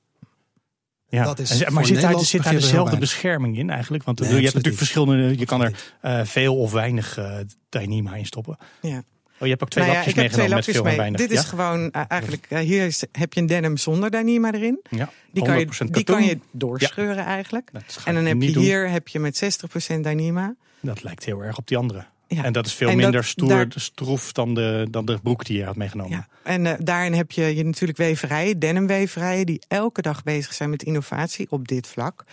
Ja, 1.09 1.23
dat 1.23 1.39
is 1.39 1.61
en, 1.61 1.73
maar 1.73 1.85
zit 1.85 2.01
daar, 2.01 2.19
zit 2.19 2.43
daar 2.43 2.53
dezelfde 2.53 2.97
bescherming 2.97 3.57
in 3.57 3.69
eigenlijk? 3.69 4.03
Want 4.03 4.19
nee, 4.19 4.29
je 4.29 4.35
hebt 4.35 4.45
natuurlijk 4.45 4.77
verschillende. 4.77 5.37
Je 5.37 5.45
kan 5.45 5.63
er 5.63 5.91
uh, 6.01 6.25
veel 6.25 6.57
of 6.57 6.71
weinig 6.71 7.17
uh, 7.17 7.37
Dyneema 7.69 8.15
in 8.15 8.25
stoppen. 8.25 8.57
Ja. 8.81 9.03
Oh, 9.39 9.45
je 9.45 9.49
hebt 9.49 9.63
ook 9.63 9.69
twee 9.69 9.83
nou 9.83 9.95
lapjes 9.95 10.15
ja, 10.15 10.21
meegenomen 10.21 10.49
twee 10.49 10.57
lapjes 10.57 10.75
met 10.75 10.75
veel 10.75 10.83
mee. 10.83 10.91
en 10.91 10.99
weinig. 10.99 11.21
Dit 11.21 11.31
is 11.31 11.49
gewoon 11.49 11.81
uh, 11.81 12.01
eigenlijk, 12.07 12.45
uh, 12.49 12.59
hier 12.59 12.85
is, 12.85 13.03
heb 13.11 13.33
je 13.33 13.41
een 13.41 13.47
denim 13.47 13.77
zonder 13.77 14.11
Dyneema 14.11 14.53
erin. 14.53 14.79
Ja, 14.89 15.11
Die 15.31 15.43
kan, 15.43 15.59
je, 15.59 15.65
100% 15.65 15.69
die 15.69 15.89
katoen. 15.89 16.03
kan 16.03 16.23
je 16.23 16.39
doorscheuren 16.51 17.15
ja. 17.15 17.25
eigenlijk. 17.25 17.71
En 18.05 18.13
dan 18.13 18.25
heb 18.25 18.41
je 18.41 18.51
doen. 18.51 18.63
hier 18.63 18.89
heb 18.89 19.07
je 19.07 19.19
met 19.19 19.63
60% 19.95 19.99
Dyneema. 19.99 20.55
Dat 20.79 21.03
lijkt 21.03 21.25
heel 21.25 21.43
erg 21.43 21.57
op 21.57 21.67
die 21.67 21.77
andere. 21.77 22.05
Ja. 22.31 22.43
En 22.43 22.53
dat 22.53 22.65
is 22.65 22.73
veel 22.73 22.87
En 22.87 22.93
dat- 22.93 23.03
minder 23.03 23.23
stoer, 23.23 23.47
daar- 23.47 23.67
stroef 23.75 24.31
dan 24.31 24.53
de, 24.53 24.87
dan 24.91 25.05
de 25.05 25.19
broek 25.23 25.45
die 25.45 25.57
je 25.57 25.63
had 25.65 25.75
meegenomen. 25.75 26.11
Ja. 26.17 26.27
En 26.43 26.65
uh, 26.65 26.73
daarin 26.79 27.13
heb 27.13 27.31
je, 27.31 27.55
je 27.55 27.65
natuurlijk 27.65 27.97
weverijen, 27.97 28.59
denimweverijen, 28.59 29.45
die 29.45 29.61
elke 29.67 30.01
dag 30.01 30.23
bezig 30.23 30.53
zijn 30.53 30.69
met 30.69 30.83
innovatie 30.83 31.47
op 31.51 31.67
dit 31.67 31.87
vlak. 31.87 32.23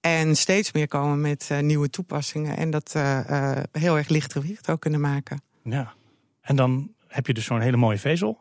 En 0.00 0.36
steeds 0.36 0.72
meer 0.72 0.88
komen 0.88 1.20
met 1.20 1.48
uh, 1.52 1.58
nieuwe 1.58 1.90
toepassingen. 1.90 2.56
En 2.56 2.70
dat 2.70 2.92
uh, 2.96 3.20
uh, 3.30 3.52
heel 3.72 3.96
erg 3.96 4.08
lichtgewicht 4.08 4.70
ook 4.70 4.80
kunnen 4.80 5.00
maken. 5.00 5.42
Ja. 5.64 5.92
En 6.40 6.56
dan 6.56 6.90
heb 7.08 7.26
je 7.26 7.34
dus 7.34 7.44
zo'n 7.44 7.60
hele 7.60 7.76
mooie 7.76 7.98
vezel. 7.98 8.38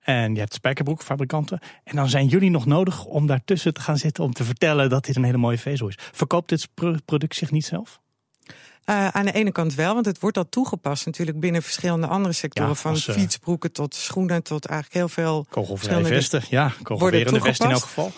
En 0.00 0.34
je 0.34 0.40
hebt 0.40 0.54
spijkerbroekfabrikanten. 0.54 1.58
En 1.84 1.96
dan 1.96 2.08
zijn 2.08 2.26
jullie 2.26 2.50
nog 2.50 2.66
nodig 2.66 3.04
om 3.04 3.26
daartussen 3.26 3.74
te 3.74 3.80
gaan 3.80 3.96
zitten 3.98 4.24
om 4.24 4.32
te 4.32 4.44
vertellen 4.44 4.88
dat 4.90 5.04
dit 5.04 5.16
een 5.16 5.24
hele 5.24 5.36
mooie 5.38 5.58
vezel 5.58 5.88
is. 5.88 5.98
Verkoopt 6.12 6.48
dit 6.48 6.68
pro- 6.74 6.96
product 7.04 7.34
zich 7.36 7.50
niet 7.50 7.64
zelf? 7.64 8.00
Uh, 8.86 9.08
aan 9.08 9.24
de 9.24 9.32
ene 9.32 9.52
kant 9.52 9.74
wel, 9.74 9.94
want 9.94 10.06
het 10.06 10.20
wordt 10.20 10.36
al 10.36 10.48
toegepast 10.48 11.06
natuurlijk 11.06 11.40
binnen 11.40 11.62
verschillende 11.62 12.06
andere 12.06 12.34
sectoren. 12.34 12.70
Ja, 12.70 12.76
van 12.76 12.90
als, 12.90 13.08
uh, 13.08 13.14
fietsbroeken 13.14 13.72
tot 13.72 13.94
schoenen 13.94 14.42
tot 14.42 14.66
eigenlijk 14.66 14.98
heel 14.98 15.08
veel 15.08 15.46
verschillende 15.50 16.08
vesten. 16.08 16.42
Ja, 16.48 16.72
kogelverende 16.82 17.40
vesten 17.40 17.66
in 17.66 17.72
elk 17.72 17.82
geval. 17.82 18.12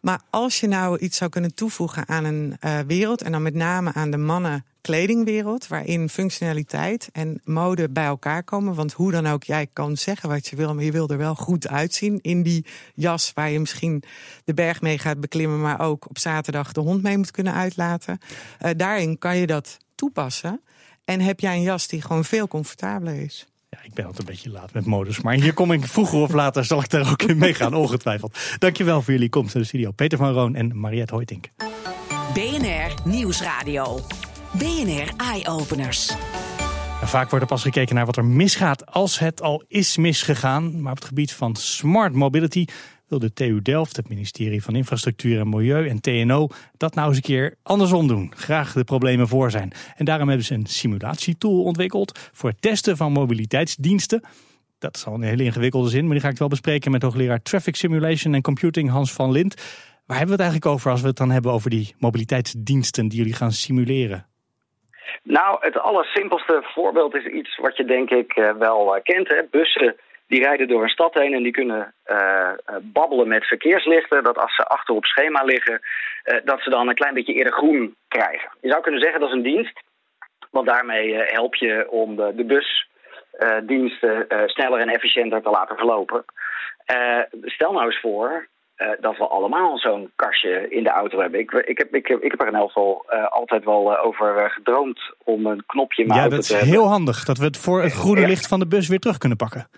Maar 0.00 0.20
als 0.30 0.60
je 0.60 0.66
nou 0.66 0.98
iets 0.98 1.16
zou 1.16 1.30
kunnen 1.30 1.54
toevoegen 1.54 2.08
aan 2.08 2.24
een 2.24 2.56
uh, 2.60 2.78
wereld, 2.86 3.22
en 3.22 3.32
dan 3.32 3.42
met 3.42 3.54
name 3.54 3.92
aan 3.92 4.10
de 4.10 4.16
mannen 4.16 4.64
kledingwereld, 4.80 5.66
waarin 5.66 6.08
functionaliteit 6.08 7.08
en 7.12 7.40
mode 7.44 7.90
bij 7.90 8.04
elkaar 8.04 8.42
komen. 8.42 8.74
Want 8.74 8.92
hoe 8.92 9.10
dan 9.10 9.26
ook, 9.26 9.44
jij 9.44 9.66
kan 9.72 9.96
zeggen 9.96 10.28
wat 10.28 10.46
je 10.46 10.56
wil, 10.56 10.74
maar 10.74 10.84
je 10.84 10.92
wil 10.92 11.08
er 11.08 11.18
wel 11.18 11.34
goed 11.34 11.68
uitzien 11.68 12.18
in 12.22 12.42
die 12.42 12.66
jas 12.94 13.32
waar 13.34 13.50
je 13.50 13.60
misschien 13.60 14.02
de 14.44 14.54
berg 14.54 14.80
mee 14.80 14.98
gaat 14.98 15.20
beklimmen, 15.20 15.60
maar 15.60 15.80
ook 15.80 16.08
op 16.08 16.18
zaterdag 16.18 16.72
de 16.72 16.80
hond 16.80 17.02
mee 17.02 17.16
moet 17.16 17.30
kunnen 17.30 17.54
uitlaten. 17.54 18.18
Uh, 18.62 18.70
daarin 18.76 19.18
kan 19.18 19.36
je 19.36 19.46
dat 19.46 19.78
toepassen. 20.00 20.60
En 21.04 21.20
heb 21.20 21.40
jij 21.40 21.56
een 21.56 21.62
jas 21.62 21.86
die 21.86 22.02
gewoon 22.02 22.24
veel 22.24 22.48
comfortabeler 22.48 23.22
is. 23.22 23.46
Ja, 23.68 23.78
ik 23.82 23.94
ben 23.94 24.04
altijd 24.04 24.28
een 24.28 24.34
beetje 24.34 24.50
laat 24.50 24.72
met 24.72 24.86
modus. 24.86 25.20
Maar 25.20 25.34
hier 25.34 25.52
kom 25.52 25.72
ik 25.72 25.86
vroeger 25.86 26.18
of 26.18 26.32
later, 26.32 26.64
zal 26.64 26.80
ik 26.80 26.90
daar 26.90 27.10
ook 27.10 27.22
in 27.22 27.38
meegaan, 27.38 27.74
ongetwijfeld. 27.74 28.38
Dankjewel 28.58 29.02
voor 29.02 29.12
jullie 29.12 29.28
komst 29.28 29.54
in 29.54 29.60
de 29.60 29.66
studio. 29.66 29.90
Peter 29.90 30.18
van 30.18 30.32
Roon 30.32 30.54
en 30.54 30.80
Mariette 30.80 31.14
Hoytink. 31.14 31.48
BNR 32.34 32.94
Nieuwsradio. 33.04 34.00
BNR 34.52 35.12
Eye 35.16 35.48
Openers. 35.48 36.12
Vaak 37.02 37.30
wordt 37.30 37.44
er 37.44 37.50
pas 37.50 37.62
gekeken 37.62 37.94
naar 37.94 38.06
wat 38.06 38.16
er 38.16 38.24
misgaat 38.24 38.86
als 38.86 39.18
het 39.18 39.42
al 39.42 39.64
is 39.68 39.96
misgegaan. 39.96 40.80
Maar 40.82 40.92
op 40.92 40.98
het 40.98 41.06
gebied 41.06 41.32
van 41.32 41.56
smart 41.56 42.12
mobility 42.12 42.64
wil 43.10 43.18
de 43.18 43.32
TU 43.32 43.62
Delft, 43.62 43.96
het 43.96 44.08
ministerie 44.08 44.62
van 44.62 44.74
Infrastructuur 44.74 45.40
en 45.40 45.48
Milieu 45.48 45.88
en 45.88 46.00
TNO, 46.00 46.48
dat 46.76 46.94
nou 46.94 47.08
eens 47.08 47.16
een 47.16 47.22
keer 47.22 47.54
andersom 47.62 48.08
doen. 48.08 48.32
Graag 48.36 48.72
de 48.72 48.84
problemen 48.84 49.28
voor 49.28 49.50
zijn. 49.50 49.72
En 49.96 50.04
daarom 50.04 50.28
hebben 50.28 50.46
ze 50.46 50.54
een 50.54 50.66
simulatietool 50.66 51.62
ontwikkeld 51.62 52.30
voor 52.32 52.50
het 52.50 52.62
testen 52.62 52.96
van 52.96 53.12
mobiliteitsdiensten. 53.12 54.22
Dat 54.78 54.96
is 54.96 55.06
al 55.06 55.14
een 55.14 55.22
hele 55.22 55.44
ingewikkelde 55.44 55.88
zin, 55.88 56.04
maar 56.04 56.12
die 56.12 56.20
ga 56.20 56.28
ik 56.28 56.38
wel 56.38 56.48
bespreken 56.48 56.90
met 56.90 57.02
hoogleraar 57.02 57.42
Traffic 57.42 57.76
Simulation 57.76 58.34
en 58.34 58.42
Computing 58.42 58.90
Hans 58.90 59.12
van 59.12 59.32
Lint. 59.32 59.54
Waar 60.06 60.18
hebben 60.18 60.36
we 60.36 60.42
het 60.42 60.50
eigenlijk 60.52 60.66
over 60.66 60.90
als 60.90 61.00
we 61.00 61.08
het 61.08 61.16
dan 61.16 61.30
hebben 61.30 61.52
over 61.52 61.70
die 61.70 61.94
mobiliteitsdiensten 61.98 63.08
die 63.08 63.18
jullie 63.18 63.34
gaan 63.34 63.52
simuleren? 63.52 64.26
Nou, 65.22 65.56
het 65.60 65.78
allersimpelste 65.78 66.62
voorbeeld 66.74 67.14
is 67.14 67.24
iets 67.24 67.56
wat 67.56 67.76
je 67.76 67.84
denk 67.84 68.10
ik 68.10 68.32
eh, 68.32 68.52
wel 68.58 68.96
eh, 68.96 69.02
kent. 69.02 69.28
Hè? 69.28 69.42
Bussen 69.50 69.96
die 70.30 70.42
rijden 70.42 70.68
door 70.68 70.82
een 70.82 70.96
stad 70.98 71.14
heen 71.14 71.34
en 71.34 71.42
die 71.42 71.52
kunnen 71.52 71.94
uh, 72.06 72.50
babbelen 72.82 73.28
met 73.28 73.44
verkeerslichten. 73.44 74.24
Dat 74.24 74.38
als 74.38 74.54
ze 74.54 74.64
achter 74.64 74.94
op 74.94 75.04
schema 75.04 75.42
liggen, 75.42 75.80
uh, 75.80 76.38
dat 76.44 76.60
ze 76.60 76.70
dan 76.70 76.88
een 76.88 76.94
klein 76.94 77.14
beetje 77.14 77.34
eerder 77.34 77.52
groen 77.52 77.96
krijgen. 78.08 78.50
Je 78.60 78.68
zou 78.68 78.82
kunnen 78.82 79.00
zeggen 79.00 79.20
dat 79.20 79.28
is 79.28 79.34
een 79.34 79.52
dienst. 79.52 79.80
Want 80.50 80.66
daarmee 80.66 81.14
help 81.14 81.54
je 81.54 81.86
om 81.90 82.16
de, 82.16 82.32
de 82.34 82.44
busdiensten 82.44 84.26
sneller 84.46 84.80
en 84.80 84.88
efficiënter 84.88 85.42
te 85.42 85.50
laten 85.50 85.76
verlopen. 85.76 86.24
stel 87.44 87.72
nou 87.72 87.86
eens 87.86 88.00
voor 88.00 88.48
dat 89.00 89.16
we 89.16 89.26
allemaal 89.26 89.78
zo'n 89.78 90.10
kastje 90.16 90.68
in 90.68 90.82
de 90.82 90.90
auto 90.90 91.20
hebben. 91.20 91.40
Ik, 91.40 91.52
ik, 91.52 91.78
heb, 91.78 91.94
ik, 91.94 92.08
ik 92.08 92.30
heb 92.30 92.40
er 92.40 92.46
in 92.46 92.54
elk 92.54 92.72
geval 92.72 93.10
altijd 93.10 93.64
wel 93.64 93.98
over 93.98 94.50
gedroomd 94.50 95.00
om 95.24 95.46
een 95.46 95.62
knopje 95.66 96.02
in 96.02 96.08
mijn 96.08 96.20
ja, 96.20 96.26
auto 96.26 96.40
te 96.42 96.52
hebben. 96.52 96.68
Ja, 96.68 96.72
dat 96.72 96.78
is 96.78 96.80
heel 96.80 96.96
handig. 96.96 97.24
Dat 97.24 97.38
we 97.38 97.44
het 97.44 97.56
voor 97.56 97.82
het 97.82 97.92
groene 97.92 98.26
licht 98.26 98.48
van 98.48 98.58
de 98.58 98.66
bus 98.66 98.88
weer 98.88 98.98
terug 98.98 99.18
kunnen 99.18 99.38
pakken. 99.38 99.68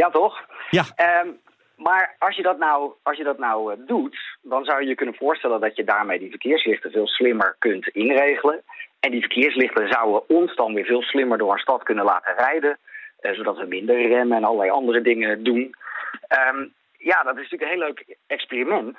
Ja, 0.00 0.10
toch? 0.10 0.34
Ja. 0.70 0.84
Um, 1.22 1.40
maar 1.76 2.16
als 2.18 2.36
je 2.36 2.42
dat 2.42 2.58
nou, 2.58 2.92
als 3.02 3.16
je 3.16 3.24
dat 3.24 3.38
nou 3.38 3.72
uh, 3.72 3.86
doet, 3.86 4.18
dan 4.42 4.64
zou 4.64 4.80
je 4.80 4.88
je 4.88 4.94
kunnen 4.94 5.14
voorstellen 5.14 5.60
dat 5.60 5.76
je 5.76 5.84
daarmee 5.84 6.18
die 6.18 6.30
verkeerslichten 6.30 6.90
veel 6.90 7.06
slimmer 7.06 7.56
kunt 7.58 7.86
inregelen. 7.86 8.62
En 9.00 9.10
die 9.10 9.20
verkeerslichten 9.20 9.92
zouden 9.92 10.28
ons 10.28 10.54
dan 10.54 10.74
weer 10.74 10.84
veel 10.84 11.02
slimmer 11.02 11.38
door 11.38 11.52
een 11.52 11.58
stad 11.58 11.82
kunnen 11.82 12.04
laten 12.04 12.34
rijden. 12.36 12.78
Uh, 13.20 13.32
zodat 13.32 13.56
we 13.58 13.66
minder 13.66 14.08
remmen 14.08 14.36
en 14.36 14.44
allerlei 14.44 14.70
andere 14.70 15.00
dingen 15.00 15.42
doen. 15.44 15.74
Um, 16.48 16.72
ja, 16.98 17.22
dat 17.22 17.36
is 17.36 17.50
natuurlijk 17.50 17.62
een 17.62 17.78
heel 17.78 17.86
leuk 17.86 18.16
experiment. 18.26 18.96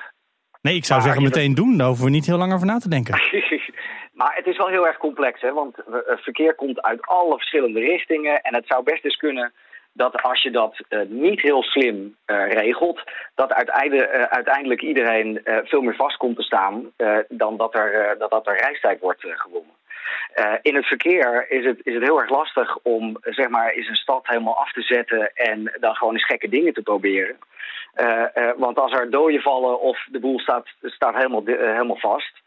Nee, 0.62 0.76
ik 0.76 0.86
zou 0.86 1.00
maar 1.00 1.08
zeggen 1.08 1.28
meteen 1.28 1.56
dat... 1.56 1.66
doen. 1.66 1.78
Daar 1.78 1.88
hoeven 1.88 2.06
we 2.06 2.12
niet 2.12 2.26
heel 2.26 2.38
lang 2.38 2.54
over 2.54 2.68
na 2.68 2.78
te 2.78 2.90
denken. 2.90 3.14
maar 4.20 4.36
het 4.36 4.48
is 4.48 4.58
wel 4.58 4.68
heel 4.68 4.88
erg 4.88 4.98
complex, 4.98 5.42
hè? 5.42 5.54
want 5.54 5.76
het 6.06 6.22
verkeer 6.22 6.56
komt 6.56 6.82
uit 6.82 7.02
alle 7.02 7.36
verschillende 7.36 7.80
richtingen. 7.80 8.42
En 8.42 8.56
het 8.56 8.68
zou 8.68 8.84
best 8.84 9.04
eens 9.04 9.18
kunnen 9.18 9.54
dat 9.94 10.22
als 10.22 10.42
je 10.42 10.52
dat 10.52 10.84
uh, 10.90 11.02
niet 11.08 11.42
heel 11.42 11.64
slim 11.64 12.16
uh, 12.26 12.52
regelt, 12.52 13.04
dat 13.36 13.54
uiteindelijk, 13.54 14.14
uh, 14.14 14.22
uiteindelijk 14.22 14.82
iedereen 14.82 15.42
veel 15.64 15.82
meer 15.82 15.96
vast 15.96 16.18
komt 16.18 16.36
te 16.36 16.44
staan 16.44 16.92
dan 17.30 17.58
dat 17.58 17.76
er, 17.76 18.16
dat, 18.18 18.30
dat 18.30 18.48
er 18.48 18.58
reistijd 18.58 19.00
wordt 19.00 19.26
gewonnen. 19.26 19.76
in 20.62 20.76
het 20.76 20.86
verkeer 20.86 21.46
is 21.50 21.66
het, 21.66 21.80
is 21.84 21.94
het 21.94 22.04
heel 22.04 22.22
erg 22.22 22.30
lastig 22.30 22.78
om 22.78 23.18
zeg 23.22 23.50
maar, 23.50 23.70
eens 23.70 23.88
een 23.88 23.96
stad 23.96 24.28
helemaal 24.28 24.58
af 24.58 24.72
te 24.72 24.82
zetten 24.82 25.32
en 25.34 25.78
dan 25.80 25.96
gewoon 25.96 26.14
eens 26.14 26.26
gekke 26.26 26.50
dingen 26.50 26.74
te 26.74 26.82
proberen. 26.82 27.38
want 28.58 28.80
als 28.80 28.92
er 28.92 29.10
doden 29.10 29.42
vallen 29.42 29.80
of 29.80 30.08
de 30.12 30.20
boel 30.20 30.40
staat, 30.40 30.68
staat 30.82 31.16
helemaal, 31.16 31.44
helemaal 31.46 32.00
vast, 32.00 32.42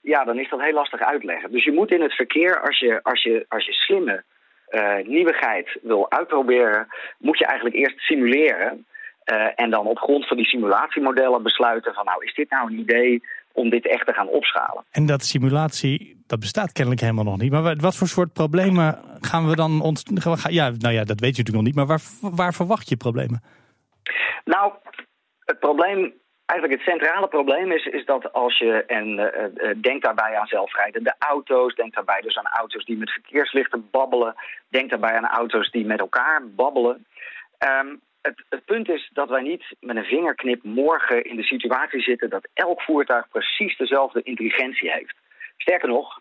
ja, 0.00 0.24
dan 0.24 0.38
is 0.38 0.48
dat 0.48 0.60
heel 0.60 0.72
lastig 0.72 1.00
uitleggen. 1.00 1.52
Dus 1.52 1.64
je 1.64 1.72
moet 1.72 1.90
in 1.90 2.02
het 2.02 2.14
verkeer, 2.14 2.60
als 2.60 2.78
je, 2.78 3.00
als 3.02 3.22
je, 3.22 3.46
als 3.48 3.66
je 3.66 3.72
slimme 3.72 4.24
nieuwigheid 5.06 5.78
wil 5.82 6.10
uitproberen, 6.10 6.86
moet 7.18 7.38
je 7.38 7.46
eigenlijk 7.46 7.76
eerst 7.76 7.98
simuleren. 7.98 8.86
Uh, 9.32 9.46
en 9.54 9.70
dan 9.70 9.86
op 9.86 9.98
grond 9.98 10.26
van 10.26 10.36
die 10.36 10.46
simulatiemodellen 10.46 11.42
besluiten 11.42 11.94
van 11.94 12.04
nou 12.04 12.24
is 12.24 12.34
dit 12.34 12.50
nou 12.50 12.72
een 12.72 12.78
idee 12.78 13.22
om 13.52 13.70
dit 13.70 13.88
echt 13.88 14.06
te 14.06 14.12
gaan 14.12 14.28
opschalen. 14.28 14.84
En 14.90 15.06
dat 15.06 15.22
simulatie, 15.22 16.22
dat 16.26 16.40
bestaat 16.40 16.72
kennelijk 16.72 17.02
helemaal 17.02 17.24
nog 17.24 17.38
niet. 17.38 17.52
Maar 17.52 17.76
wat 17.76 17.96
voor 17.96 18.06
soort 18.06 18.32
problemen 18.32 18.98
gaan 19.20 19.48
we 19.48 19.56
dan 19.56 19.80
ons... 19.80 20.02
Ja, 20.48 20.70
nou 20.78 20.94
ja, 20.94 21.04
dat 21.04 21.20
weet 21.20 21.36
je 21.36 21.42
natuurlijk 21.42 21.54
nog 21.54 21.62
niet. 21.62 21.74
Maar 21.74 21.86
waar, 21.86 22.00
waar 22.36 22.54
verwacht 22.54 22.88
je 22.88 22.96
problemen? 22.96 23.42
Nou, 24.44 24.72
het 25.44 25.58
probleem 25.58 26.12
Eigenlijk 26.46 26.80
het 26.80 26.90
centrale 26.90 27.28
probleem 27.28 27.72
is, 27.72 27.84
is 27.86 28.04
dat 28.04 28.32
als 28.32 28.58
je, 28.58 28.84
en 28.84 29.06
uh, 29.18 29.70
denk 29.76 30.02
daarbij 30.02 30.36
aan 30.36 30.46
zelfrijdende 30.46 31.14
auto's, 31.18 31.74
denk 31.74 31.94
daarbij 31.94 32.20
dus 32.20 32.36
aan 32.36 32.58
auto's 32.60 32.84
die 32.84 32.96
met 32.96 33.10
verkeerslichten 33.10 33.88
babbelen, 33.90 34.34
denk 34.68 34.90
daarbij 34.90 35.16
aan 35.16 35.38
auto's 35.38 35.70
die 35.70 35.86
met 35.86 36.00
elkaar 36.00 36.42
babbelen. 36.46 37.06
Um, 37.80 38.00
het, 38.22 38.44
het, 38.48 38.64
punt 38.64 38.88
is 38.88 39.10
dat 39.12 39.28
wij 39.28 39.42
niet 39.42 39.64
met 39.80 39.96
een 39.96 40.04
vingerknip 40.04 40.62
morgen 40.62 41.24
in 41.24 41.36
de 41.36 41.42
situatie 41.42 42.00
zitten 42.00 42.30
dat 42.30 42.48
elk 42.54 42.80
voertuig 42.82 43.28
precies 43.28 43.76
dezelfde 43.76 44.22
intelligentie 44.22 44.90
heeft. 44.90 45.14
Sterker 45.56 45.88
nog, 45.88 46.20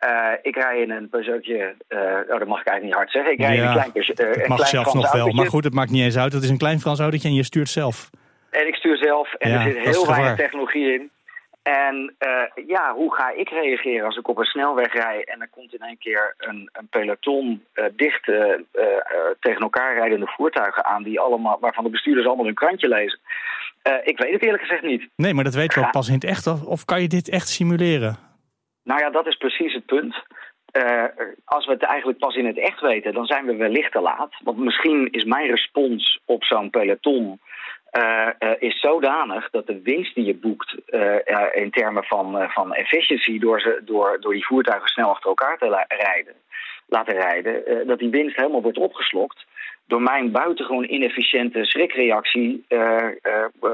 uh, 0.00 0.32
ik 0.42 0.54
rij 0.56 0.80
in 0.80 0.90
een 0.90 1.08
Peugeotje, 1.08 1.74
uh, 1.88 1.98
oh, 2.32 2.38
dat 2.38 2.48
mag 2.48 2.60
ik 2.60 2.66
eigenlijk 2.66 2.82
niet 2.82 2.94
hard 2.94 3.10
zeggen. 3.10 3.32
Ik 3.32 3.38
rij 3.38 3.54
ja, 3.54 3.60
in 3.60 3.66
een 3.66 3.72
klein, 3.72 3.90
uh, 3.94 4.42
een 4.42 4.48
mag 4.48 4.56
klein 4.56 4.70
zelf 4.70 4.84
Frans 4.84 4.94
nog 4.94 5.04
autootje. 5.04 5.24
wel, 5.24 5.34
maar 5.34 5.46
goed, 5.46 5.64
het 5.64 5.74
maakt 5.74 5.90
niet 5.90 6.02
eens 6.02 6.18
uit. 6.18 6.32
Het 6.32 6.42
is 6.42 6.48
een 6.48 6.58
klein 6.58 6.80
Frans 6.80 7.00
autootje 7.00 7.28
en 7.28 7.34
je 7.34 7.42
stuurt 7.42 7.68
zelf. 7.68 8.10
En 8.60 8.66
ik 8.66 8.74
stuur 8.74 8.96
zelf 8.96 9.34
en 9.34 9.50
Ja, 9.50 9.56
er 9.56 9.72
zit 9.72 9.78
heel 9.78 10.06
weinig 10.06 10.36
technologie 10.36 10.92
in. 10.92 11.10
En 11.62 12.14
uh, 12.18 12.66
ja, 12.66 12.94
hoe 12.94 13.14
ga 13.14 13.30
ik 13.30 13.48
reageren 13.48 14.06
als 14.06 14.16
ik 14.16 14.28
op 14.28 14.38
een 14.38 14.44
snelweg 14.44 14.92
rij 14.92 15.24
en 15.24 15.40
er 15.40 15.48
komt 15.48 15.74
in 15.74 15.80
één 15.80 15.98
keer 15.98 16.34
een, 16.38 16.68
een 16.72 16.88
peloton 16.88 17.64
uh, 17.74 17.84
dicht 17.92 18.28
uh, 18.28 18.44
tegen 19.40 19.60
elkaar 19.62 19.94
rijdende 19.94 20.26
voertuigen 20.26 20.84
aan 20.84 21.02
die 21.02 21.20
allemaal, 21.20 21.56
waarvan 21.60 21.84
de 21.84 21.90
bestuurders 21.90 22.26
allemaal 22.26 22.44
hun 22.44 22.54
krantje 22.54 22.88
lezen. 22.88 23.18
ik 24.04 24.18
weet 24.18 24.32
het 24.32 24.42
eerlijk 24.42 24.62
gezegd 24.62 24.82
niet. 24.82 25.08
Nee, 25.16 25.34
maar 25.34 25.44
dat 25.44 25.54
weten 25.54 25.78
we 25.78 25.84
Ja. 25.84 25.90
pas 25.90 26.08
in 26.08 26.14
het 26.14 26.24
echt. 26.24 26.46
Of, 26.46 26.62
of 26.64 26.84
kan 26.84 27.02
je 27.02 27.08
dit 27.08 27.28
echt 27.28 27.48
simuleren? 27.48 28.16
Nou 28.82 29.00
ja, 29.00 29.10
dat 29.10 29.26
is 29.26 29.36
precies 29.36 29.72
het 29.74 29.86
punt. 29.86 30.14
Uh, 30.72 31.04
als 31.44 31.66
we 31.66 31.72
het 31.72 31.82
eigenlijk 31.82 32.18
pas 32.18 32.34
in 32.34 32.46
het 32.46 32.58
echt 32.58 32.80
weten, 32.80 33.12
dan 33.14 33.26
zijn 33.26 33.46
we 33.46 33.56
wellicht 33.56 33.92
te 33.92 34.00
laat. 34.00 34.34
Want 34.42 34.58
misschien 34.58 35.08
is 35.10 35.24
mijn 35.24 35.50
respons 35.50 36.20
op 36.24 36.44
zo'n 36.44 36.70
peloton 36.70 37.40
uh, 37.96 38.28
uh, 38.38 38.50
is 38.58 38.80
zodanig 38.80 39.50
dat 39.50 39.66
de 39.66 39.80
winst 39.82 40.14
die 40.14 40.24
je 40.24 40.34
boekt 40.34 40.76
uh, 40.86 41.16
in 41.52 41.70
termen 41.70 42.04
van, 42.04 42.50
van 42.50 42.74
efficiency 42.74 43.38
door, 43.38 43.60
ze, 43.60 43.82
door, 43.84 44.20
door 44.20 44.32
die 44.32 44.46
voertuigen 44.46 44.88
snel 44.88 45.08
achter 45.08 45.28
elkaar 45.28 45.58
te 45.58 45.84
rijden, 45.88 46.34
laten 46.86 47.14
rijden, 47.14 47.86
dat 47.86 47.98
die 47.98 48.10
winst 48.10 48.36
helemaal 48.36 48.62
wordt 48.62 48.78
opgeslokt 48.78 49.44
door 49.86 50.02
mijn 50.02 50.30
buitengewoon 50.30 50.84
inefficiënte 50.84 51.64
schrikreactie, 51.64 52.66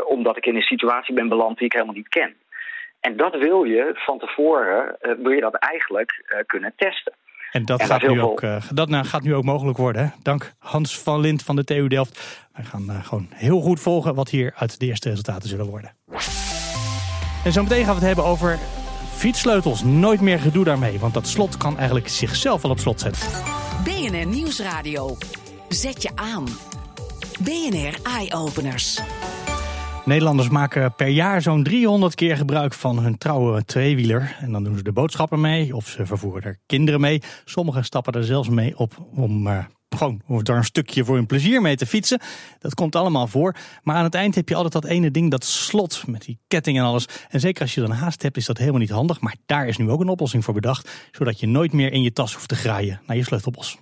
omdat 0.05 0.37
ik 0.37 0.47
in 0.47 0.57
een 0.57 0.63
situatie 0.63 1.15
ben 1.15 1.29
beland 1.29 1.57
die 1.57 1.67
ik 1.67 1.73
helemaal 1.73 1.95
niet 1.95 2.09
ken. 2.09 2.35
En 3.01 3.17
dat 3.17 3.37
wil 3.37 3.65
je 3.65 3.91
van 3.95 4.19
tevoren, 4.19 4.97
wil 5.01 5.33
je 5.33 5.41
dat 5.41 5.55
eigenlijk 5.55 6.43
kunnen 6.47 6.73
testen. 6.77 7.13
En 7.51 7.65
dat, 7.65 7.81
En 7.81 7.87
gaat, 7.87 8.03
nu 8.03 8.21
ook, 8.21 8.43
uh, 8.43 8.57
dat 8.73 8.89
nou, 8.89 9.05
gaat 9.05 9.23
nu 9.23 9.35
ook 9.35 9.45
mogelijk 9.45 9.79
worden. 9.79 10.03
Hè? 10.03 10.09
Dank 10.23 10.55
Hans 10.59 10.99
van 10.99 11.21
Lint 11.21 11.43
van 11.43 11.57
de 11.57 11.65
TU 11.65 11.89
Delft. 11.89 12.21
Wij 12.53 12.65
gaan 12.65 12.85
uh, 12.91 13.05
gewoon 13.05 13.27
heel 13.31 13.61
goed 13.61 13.81
volgen 13.81 14.15
wat 14.15 14.29
hier 14.29 14.53
uit 14.57 14.81
de 14.81 14.87
eerste 14.87 15.09
resultaten 15.09 15.49
zullen 15.49 15.67
worden. 15.67 15.95
En 17.45 17.53
zo 17.53 17.63
meteen 17.63 17.85
gaan 17.85 17.95
we 17.95 17.99
het 17.99 18.07
hebben 18.07 18.25
over 18.25 18.59
fietssleutels. 19.15 19.83
Nooit 19.83 20.21
meer 20.21 20.39
gedoe 20.39 20.65
daarmee, 20.65 20.99
want 20.99 21.15
dat 21.15 21.27
slot 21.27 21.57
kan 21.57 21.77
eigenlijk 21.77 22.09
zichzelf 22.09 22.65
al 22.65 22.71
op 22.71 22.79
slot 22.79 23.01
zetten. 23.01 23.23
BNR 23.85 24.27
Nieuwsradio. 24.27 25.17
Zet 25.69 26.03
je 26.03 26.11
aan. 26.15 26.45
BNR 27.41 27.99
Eye 28.03 28.35
Openers. 28.35 29.01
Nederlanders 30.11 30.49
maken 30.49 30.95
per 30.95 31.09
jaar 31.09 31.43
zo'n 31.43 31.63
300 31.63 32.15
keer 32.15 32.37
gebruik 32.37 32.75
van 32.75 32.99
hun 32.99 33.19
trouwe 33.19 33.65
tweewieler. 33.65 34.37
En 34.41 34.53
dan 34.53 34.65
doen 34.65 34.77
ze 34.77 34.83
de 34.83 34.93
boodschappen 34.93 35.41
mee 35.41 35.77
of 35.77 35.89
ze 35.89 36.07
vervoeren 36.07 36.43
er 36.43 36.59
kinderen 36.67 37.01
mee. 37.01 37.23
Sommigen 37.45 37.85
stappen 37.85 38.13
er 38.13 38.25
zelfs 38.25 38.49
mee 38.49 38.79
op 38.79 39.07
om 39.15 39.47
uh, 39.47 39.65
gewoon 39.89 40.23
daar 40.43 40.57
een 40.57 40.65
stukje 40.65 41.05
voor 41.05 41.15
hun 41.15 41.27
plezier 41.27 41.63
mee 41.63 41.77
te 41.77 41.87
fietsen. 41.87 42.21
Dat 42.59 42.75
komt 42.75 42.97
allemaal 42.97 43.27
voor. 43.27 43.57
Maar 43.83 43.97
aan 43.97 44.05
het 44.05 44.15
eind 44.15 44.35
heb 44.35 44.49
je 44.49 44.55
altijd 44.55 44.73
dat 44.73 44.85
ene 44.85 45.11
ding, 45.11 45.31
dat 45.31 45.45
slot 45.45 46.07
met 46.07 46.23
die 46.23 46.39
ketting 46.49 46.79
en 46.79 46.85
alles. 46.85 47.07
En 47.29 47.41
zeker 47.41 47.63
als 47.63 47.75
je 47.75 47.81
dan 47.81 47.91
haast 47.91 48.23
hebt, 48.23 48.37
is 48.37 48.47
dat 48.47 48.59
helemaal 48.59 48.81
niet 48.81 48.91
handig. 48.91 49.21
Maar 49.21 49.37
daar 49.47 49.69
is 49.69 49.77
nu 49.77 49.91
ook 49.91 50.01
een 50.01 50.09
oplossing 50.09 50.45
voor 50.45 50.55
bedacht. 50.55 50.91
Zodat 51.13 51.41
je 51.41 51.47
nooit 51.47 51.73
meer 51.73 51.93
in 51.93 52.03
je 52.03 52.13
tas 52.13 52.35
hoeft 52.35 52.49
te 52.49 52.57
graaien 52.57 53.01
naar 53.07 53.17
je 53.17 53.25
sleutelbos. 53.25 53.79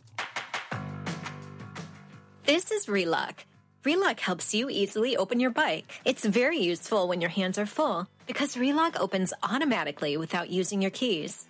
This 2.43 2.65
is 2.71 2.87
Relock. 2.87 3.35
Relock 3.83 4.21
helps 4.21 4.51
you 4.51 4.71
easily 4.71 5.17
open 5.17 5.39
your 5.39 5.53
bike. 5.53 6.01
It's 6.03 6.25
very 6.25 6.71
useful 6.71 7.07
when 7.07 7.21
your 7.21 7.33
hands 7.35 7.59
are 7.59 7.67
full 7.67 8.07
because 8.27 8.59
Relock 8.59 9.01
opens 9.01 9.33
automatically 9.41 10.17
without 10.17 10.51
using 10.51 10.81
your 10.81 10.91
keys. 10.99 11.47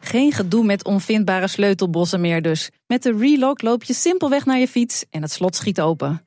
Geen 0.00 0.32
gedoe 0.32 0.64
met 0.64 0.84
onvindbare 0.84 1.48
sleutelbossen 1.48 2.20
meer 2.20 2.42
dus. 2.42 2.70
Met 2.86 3.02
de 3.02 3.16
Relock 3.16 3.62
loop 3.62 3.82
je 3.82 3.94
simpelweg 3.94 4.46
naar 4.46 4.58
je 4.58 4.68
fiets 4.68 5.04
en 5.10 5.22
het 5.22 5.32
slot 5.32 5.56
schiet 5.56 5.80
open. 5.80 6.24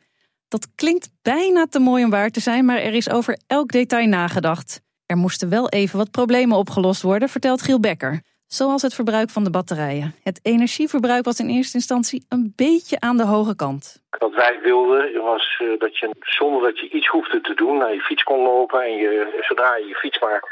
Dat 0.47 0.67
klinkt 0.75 1.09
bijna 1.21 1.67
te 1.67 1.79
mooi 1.79 2.03
om 2.03 2.09
waar 2.09 2.29
te 2.29 2.39
zijn, 2.39 2.65
maar 2.65 2.77
er 2.77 2.93
is 2.93 3.09
over 3.09 3.39
elk 3.47 3.71
detail 3.71 4.07
nagedacht. 4.07 4.81
Er 5.05 5.17
moesten 5.17 5.49
wel 5.49 5.69
even 5.69 5.97
wat 5.97 6.11
problemen 6.11 6.57
opgelost 6.57 7.01
worden, 7.01 7.29
vertelt 7.29 7.61
Giel 7.61 7.79
Becker. 7.79 8.21
Zoals 8.59 8.81
het 8.81 8.93
verbruik 8.93 9.29
van 9.29 9.43
de 9.43 9.49
batterijen. 9.49 10.15
Het 10.23 10.39
energieverbruik 10.43 11.25
was 11.25 11.39
in 11.39 11.49
eerste 11.49 11.77
instantie 11.77 12.25
een 12.29 12.53
beetje 12.55 12.99
aan 12.99 13.17
de 13.17 13.25
hoge 13.25 13.55
kant. 13.55 14.01
Wat 14.09 14.33
wij 14.33 14.59
wilden 14.61 15.23
was 15.23 15.59
uh, 15.61 15.79
dat 15.79 15.97
je 15.97 16.09
zonder 16.19 16.61
dat 16.61 16.79
je 16.79 16.89
iets 16.89 17.07
hoefde 17.07 17.41
te 17.41 17.53
doen 17.53 17.77
naar 17.77 17.93
je 17.93 18.01
fiets 18.01 18.23
kon 18.23 18.41
lopen. 18.41 18.81
En 18.81 18.95
je, 18.95 19.43
zodra 19.47 19.75
je 19.75 19.87
je 19.87 19.95
fiets 19.95 20.19
maar 20.19 20.43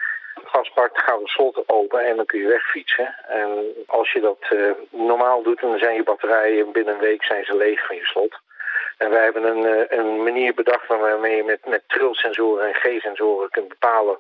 vastpakt, 0.44 1.02
gaat 1.02 1.20
het 1.20 1.30
slot 1.30 1.64
open 1.66 2.00
en 2.08 2.16
dan 2.16 2.26
kun 2.26 2.40
je 2.40 2.48
wegfietsen. 2.48 3.16
En 3.28 3.50
als 3.86 4.12
je 4.12 4.20
dat 4.20 4.42
uh, 4.54 4.72
normaal 4.90 5.44
doet, 5.44 5.60
dan 5.62 5.78
zijn 5.78 5.96
je 5.96 6.04
batterijen 6.04 6.72
binnen 6.72 6.94
een 6.94 7.00
week 7.00 7.24
zijn 7.24 7.46
ze 7.46 7.56
leeg 7.56 7.86
van 7.86 7.96
je 7.96 8.06
slot. 8.06 8.40
En 8.98 9.10
wij 9.10 9.24
hebben 9.24 9.44
een, 9.44 9.66
uh, 9.66 10.00
een 10.00 10.24
manier 10.24 10.54
bedacht 10.54 10.88
waarmee 10.88 11.36
je 11.36 11.44
met, 11.44 11.66
met 11.66 11.84
trilsensoren 11.88 12.68
en 12.68 12.74
G-sensoren 12.74 13.50
kunt 13.50 13.68
bepalen 13.68 14.18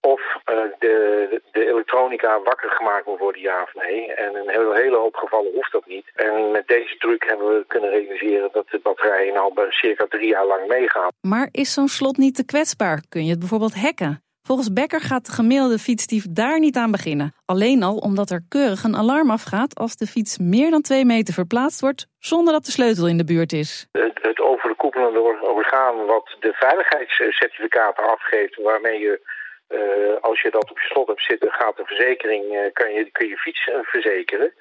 of 0.00 0.20
uh, 0.50 0.56
de, 0.78 1.42
de 1.52 1.68
elektronica 1.68 2.40
wakker 2.42 2.70
gemaakt 2.70 3.06
moet 3.06 3.18
worden, 3.18 3.40
ja 3.40 3.62
of 3.62 3.74
nee. 3.74 4.14
En 4.14 4.30
in 4.30 4.36
een 4.36 4.48
hele, 4.48 4.74
hele 4.74 4.96
hoop 4.96 5.14
gevallen 5.14 5.52
hoeft 5.54 5.72
dat 5.72 5.86
niet. 5.86 6.10
En 6.14 6.50
met 6.50 6.66
deze 6.66 6.96
truc 6.96 7.24
hebben 7.24 7.46
we 7.46 7.64
kunnen 7.66 7.90
realiseren 7.90 8.48
dat 8.52 8.68
de 8.68 8.80
batterijen 8.82 9.34
nou 9.34 9.54
bij 9.54 9.70
circa 9.70 10.06
drie 10.08 10.28
jaar 10.28 10.46
lang 10.46 10.66
meegaan. 10.66 11.08
Maar 11.20 11.48
is 11.50 11.72
zo'n 11.72 11.88
slot 11.88 12.16
niet 12.16 12.34
te 12.34 12.44
kwetsbaar? 12.44 13.02
Kun 13.08 13.24
je 13.24 13.30
het 13.30 13.38
bijvoorbeeld 13.38 13.74
hacken? 13.74 14.22
Volgens 14.42 14.72
Becker 14.72 15.00
gaat 15.00 15.26
de 15.26 15.32
gemiddelde 15.32 15.78
fietsdief 15.78 16.24
daar 16.30 16.58
niet 16.58 16.76
aan 16.76 16.90
beginnen. 16.90 17.34
Alleen 17.44 17.82
al 17.82 17.96
omdat 17.96 18.30
er 18.30 18.44
keurig 18.48 18.84
een 18.84 18.96
alarm 18.96 19.30
afgaat 19.30 19.78
als 19.78 19.96
de 19.96 20.06
fiets 20.06 20.38
meer 20.38 20.70
dan 20.70 20.82
twee 20.82 21.04
meter 21.04 21.34
verplaatst 21.34 21.80
wordt 21.80 22.06
zonder 22.18 22.52
dat 22.52 22.64
de 22.64 22.70
sleutel 22.70 23.08
in 23.08 23.16
de 23.16 23.24
buurt 23.24 23.52
is. 23.52 23.86
Het, 23.92 24.18
het 24.22 24.40
overkoepelende 24.40 25.20
orgaan 25.40 26.06
wat 26.06 26.36
de 26.40 26.52
veiligheidscertificaten 26.52 28.04
afgeeft 28.04 28.62
waarmee 28.62 28.98
je 28.98 29.20
uh, 29.70 30.16
als 30.20 30.40
je 30.40 30.50
dat 30.50 30.70
op 30.70 30.80
je 30.80 30.86
slot 30.86 31.06
hebt 31.06 31.22
zitten, 31.22 31.52
gaat 31.52 31.76
de 31.76 31.84
verzekering, 31.84 32.44
uh, 32.54 32.60
kan 32.72 32.92
je, 32.92 33.10
kun 33.10 33.28
je 33.28 33.36
fiets 33.36 33.66
uh, 33.66 33.74
verzekeren. 33.82 34.52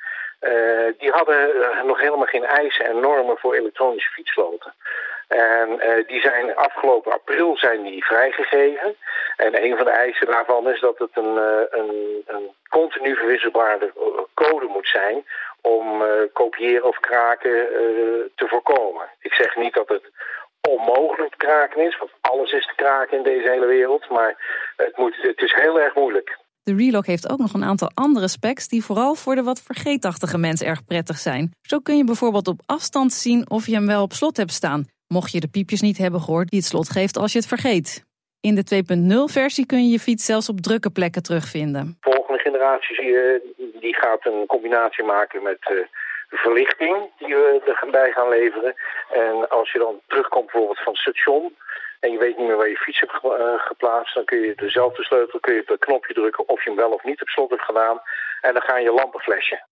die 0.97 1.09
hadden 1.09 1.49
nog 1.85 1.99
helemaal 1.99 2.25
geen 2.25 2.45
eisen 2.45 2.85
en 2.85 2.99
normen 2.99 3.37
voor 3.37 3.53
elektronische 3.53 4.11
fietssloten. 4.11 4.73
En 5.27 5.79
die 6.07 6.21
zijn 6.21 6.55
afgelopen 6.55 7.11
april 7.11 7.57
zijn 7.57 7.83
die 7.83 8.05
vrijgegeven. 8.05 8.95
En 9.37 9.63
een 9.63 9.75
van 9.75 9.85
de 9.85 9.91
eisen 9.91 10.27
daarvan 10.27 10.69
is 10.69 10.79
dat 10.79 10.97
het 10.97 11.09
een, 11.13 11.37
een, 11.69 12.23
een 12.27 12.49
continu 12.69 13.15
verwisselbare 13.15 13.91
code 14.33 14.65
moet 14.65 14.87
zijn 14.87 15.25
om 15.61 16.03
kopiëren 16.33 16.83
of 16.87 16.99
kraken 16.99 17.67
te 18.35 18.47
voorkomen. 18.47 19.09
Ik 19.19 19.33
zeg 19.33 19.55
niet 19.55 19.73
dat 19.73 19.87
het 19.87 20.11
onmogelijk 20.77 21.31
te 21.31 21.45
kraken 21.45 21.85
is. 21.87 21.97
Want 21.97 22.11
alles 22.21 22.51
is 22.51 22.65
te 22.65 22.75
kraken 22.75 23.17
in 23.17 23.23
deze 23.23 23.49
hele 23.49 23.65
wereld. 23.65 24.09
Maar 24.09 24.31
het, 24.75 24.97
moet, 24.97 25.15
het 25.21 25.41
is 25.41 25.53
heel 25.53 25.79
erg 25.79 25.95
moeilijk. 25.95 26.37
De 26.63 26.75
Relock 26.75 27.05
heeft 27.05 27.29
ook 27.31 27.39
nog 27.39 27.53
een 27.53 27.63
aantal 27.63 27.91
andere 27.93 28.27
specs 28.27 28.67
die 28.67 28.83
vooral 28.83 29.15
voor 29.15 29.35
de 29.35 29.43
wat 29.43 29.61
vergeetachtige 29.61 30.37
mens 30.37 30.61
erg 30.61 30.85
prettig 30.85 31.17
zijn. 31.17 31.51
Zo 31.61 31.79
kun 31.79 31.97
je 31.97 32.03
bijvoorbeeld 32.03 32.47
op 32.47 32.59
afstand 32.65 33.13
zien 33.13 33.49
of 33.49 33.65
je 33.65 33.73
hem 33.73 33.87
wel 33.87 34.03
op 34.03 34.13
slot 34.13 34.37
hebt 34.37 34.51
staan. 34.51 34.87
Mocht 35.07 35.31
je 35.31 35.39
de 35.39 35.47
piepjes 35.47 35.81
niet 35.81 35.97
hebben 35.97 36.21
gehoord 36.21 36.49
die 36.49 36.59
het 36.59 36.67
slot 36.67 36.89
geeft 36.89 37.17
als 37.17 37.31
je 37.31 37.37
het 37.37 37.47
vergeet. 37.47 38.03
In 38.41 38.55
de 38.55 38.83
2.0 39.27 39.33
versie 39.33 39.65
kun 39.65 39.83
je 39.83 39.91
je 39.91 39.99
fiets 39.99 40.25
zelfs 40.25 40.49
op 40.49 40.61
drukke 40.61 40.89
plekken 40.89 41.23
terugvinden. 41.23 41.97
De 41.99 42.11
volgende 42.11 42.39
generatie 42.39 42.95
die 43.79 43.95
gaat 43.95 44.25
een 44.25 44.45
combinatie 44.47 45.03
maken 45.03 45.43
met 45.43 45.57
uh, 45.71 45.77
verlichting 46.29 46.95
die 47.17 47.35
we 47.35 47.77
erbij 47.81 48.11
gaan 48.11 48.29
leveren. 48.29 48.75
En 49.11 49.49
als 49.49 49.71
je 49.71 49.79
dan 49.79 49.99
terugkomt 50.07 50.45
bijvoorbeeld 50.45 50.83
van 50.83 50.93
het 50.93 51.01
station 51.01 51.55
en 51.99 52.11
je 52.11 52.17
weet 52.17 52.37
niet 52.37 52.47
meer 52.47 52.57
waar 52.57 52.69
je 52.69 52.85
fiets 52.85 52.99
hebt 52.99 53.19
geplaatst, 53.57 54.13
dan 54.13 54.25
kun 54.25 54.39
je 54.39 54.53
dezelfde 54.55 55.03
sleutel, 55.03 55.39
kun 55.39 55.53
je 55.53 55.63
het 55.65 55.79
knopje 55.79 56.13
drukken 56.13 56.47
of 56.49 56.63
je 56.63 56.69
hem 56.69 56.79
wel 56.79 56.91
of 56.91 57.03
niet 57.03 57.21
op 57.21 57.27
slot 57.27 57.49
hebt 57.49 57.61
gedaan. 57.61 58.01
En 58.41 58.53
dan 58.53 58.61
ga 58.61 58.77
je 58.77 58.91
lampen 58.91 59.19
flashen. 59.19 59.63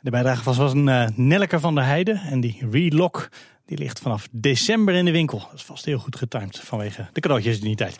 De 0.00 0.10
bijdrage 0.10 0.44
was, 0.44 0.58
was 0.58 0.72
een 0.72 0.88
uh, 0.88 1.06
Nelleke 1.16 1.60
van 1.60 1.74
der 1.74 1.84
Heide 1.84 2.20
en 2.30 2.40
die 2.40 2.68
relock 2.70 3.28
die 3.66 3.78
ligt 3.78 4.00
vanaf 4.00 4.28
december 4.30 4.94
in 4.94 5.04
de 5.04 5.12
winkel. 5.12 5.38
Dat 5.38 5.52
is 5.54 5.64
vast 5.64 5.84
heel 5.84 5.98
goed 5.98 6.16
getimed 6.16 6.60
vanwege 6.60 7.06
de 7.12 7.20
cadeautjes 7.20 7.58
in 7.58 7.64
die 7.64 7.76
tijd. 7.76 7.96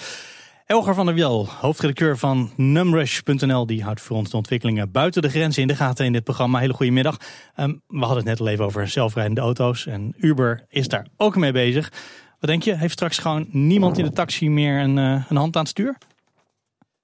Elger 0.73 0.95
van 0.95 1.07
der 1.07 1.15
Wiel, 1.15 1.49
hoofdredacteur 1.61 2.19
van 2.19 2.51
Numrush.nl, 2.57 3.67
die 3.67 3.83
houdt 3.83 4.01
voor 4.01 4.17
ons 4.17 4.31
de 4.31 4.37
ontwikkelingen 4.37 4.91
buiten 4.91 5.23
de 5.23 5.29
grenzen 5.29 5.63
in 5.63 5.69
de 5.69 5.77
gaten 5.77 6.05
in 6.05 6.13
dit 6.13 6.25
programma. 6.25 6.59
Hele 6.59 6.73
goede 6.73 6.93
middag. 6.93 7.17
Um, 7.57 7.83
we 7.87 7.99
hadden 7.99 8.17
het 8.17 8.27
net 8.27 8.41
al 8.41 8.49
even 8.49 8.65
over 8.65 8.89
zelfrijdende 8.89 9.41
auto's 9.41 9.87
en 9.87 10.15
Uber 10.17 10.65
is 10.69 10.89
daar 10.89 11.07
ook 11.17 11.37
mee 11.37 11.53
bezig. 11.53 11.93
Wat 12.41 12.51
denk 12.51 12.63
je? 12.63 12.77
Heeft 12.77 12.93
straks 12.93 13.19
gewoon 13.19 13.47
niemand 13.51 13.99
in 13.99 14.05
de 14.05 14.13
taxi 14.13 14.51
meer 14.51 14.81
een, 14.81 14.97
uh, 14.97 15.25
een 15.29 15.37
hand 15.37 15.57
aan 15.57 15.63
het 15.63 15.71
stuur? 15.71 15.97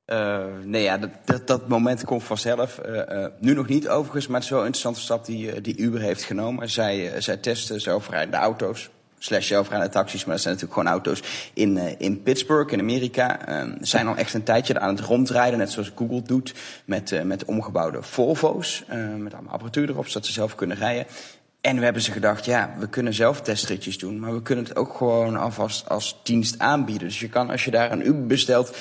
Uh, 0.07 0.45
nee, 0.65 0.83
ja, 0.83 0.99
dat, 0.99 1.11
dat, 1.25 1.47
dat, 1.47 1.69
moment 1.69 2.05
komt 2.05 2.23
vanzelf. 2.23 2.81
Uh, 2.87 3.27
nu 3.41 3.55
nog 3.55 3.67
niet 3.69 3.89
overigens, 3.89 4.27
maar 4.27 4.37
het 4.37 4.45
is 4.45 4.51
wel 4.51 4.61
een 4.61 4.67
interessante 4.67 5.01
stap 5.01 5.27
die, 5.27 5.61
die 5.61 5.77
Uber 5.77 6.01
heeft 6.01 6.23
genomen. 6.23 6.71
Zij, 6.71 7.21
zij 7.21 7.37
testen 7.37 7.81
zelfrijdende 7.81 8.37
auto's 8.37 8.91
slash 9.19 9.47
zelfrijdende 9.47 9.93
taxis, 9.93 10.25
maar 10.25 10.35
dat 10.35 10.43
zijn 10.43 10.55
natuurlijk 10.55 10.81
gewoon 10.81 10.95
auto's 10.95 11.23
in, 11.55 11.77
uh, 11.77 11.85
in 11.99 12.23
Pittsburgh 12.23 12.73
in 12.73 12.81
Amerika. 12.81 13.49
Uh, 13.49 13.73
zijn 13.81 14.07
al 14.07 14.17
echt 14.17 14.35
een 14.35 14.43
tijdje 14.43 14.81
aan 14.81 14.97
het 14.97 15.05
rondrijden, 15.05 15.59
net 15.59 15.71
zoals 15.71 15.93
Google 15.95 16.23
doet 16.23 16.55
met, 16.85 17.11
uh, 17.11 17.23
met 17.23 17.45
omgebouwde 17.45 18.03
Volvo's. 18.03 18.85
met 19.17 19.35
allemaal 19.35 19.53
apparatuur 19.53 19.89
erop, 19.89 20.07
zodat 20.07 20.27
ze 20.27 20.33
zelf 20.33 20.55
kunnen 20.55 20.77
rijden. 20.77 21.07
En 21.61 21.79
we 21.79 21.85
hebben 21.85 22.03
ze 22.03 22.13
gedacht, 22.13 22.45
ja, 22.45 22.75
we 22.79 22.89
kunnen 22.89 23.15
zelf 23.15 23.41
testritjes 23.41 23.99
doen, 23.99 24.19
maar 24.19 24.35
we 24.35 24.43
kunnen 24.43 24.65
het 24.65 24.77
ook 24.77 24.97
gewoon 24.97 25.37
alvast 25.37 25.89
als 25.89 26.21
dienst 26.23 26.59
aanbieden. 26.59 27.09
Dus 27.09 27.21
je 27.21 27.29
kan, 27.29 27.51
als 27.51 27.65
je 27.65 27.71
daar 27.71 27.93
een 27.93 28.07
Uber 28.07 28.27
bestelt, 28.27 28.77